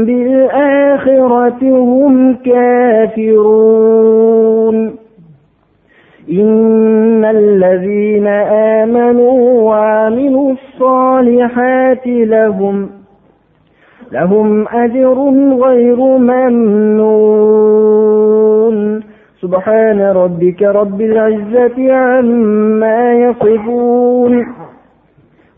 بالآخرة 0.05 1.63
هم 1.63 2.35
كافرون 2.45 3.87
إن 6.33 7.25
الذين 7.25 8.27
آمنوا 8.83 9.61
وعملوا 9.63 10.53
الصالحات 10.53 12.07
لهم 12.07 12.89
لهم 14.13 14.69
أجر 14.69 15.31
غير 15.63 15.97
ممنون 17.17 17.97
سبحان 19.43 20.01
ربك 20.01 20.63
رب 20.63 21.01
العزة 21.01 21.93
عما 21.93 23.13
يصفون 23.15 24.47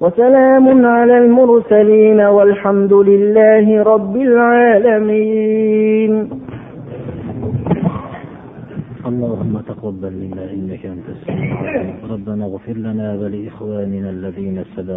وسلام 0.01 0.86
على 0.86 1.18
المرسلين 1.18 2.20
والحمد 2.20 2.92
لله 2.92 3.82
رب 3.82 4.16
العالمين. 4.16 6.12
اللهم 9.07 9.55
تقبل 9.70 10.12
منا 10.22 10.44
إنك 10.57 10.86
أنت 10.86 11.09
السميع 11.16 11.57
ربنا 12.11 12.44
اغفر 12.44 12.72
لنا 12.72 13.09
ولإخواننا 13.20 14.11
الذين 14.11 14.64
سبقوا 14.76 14.96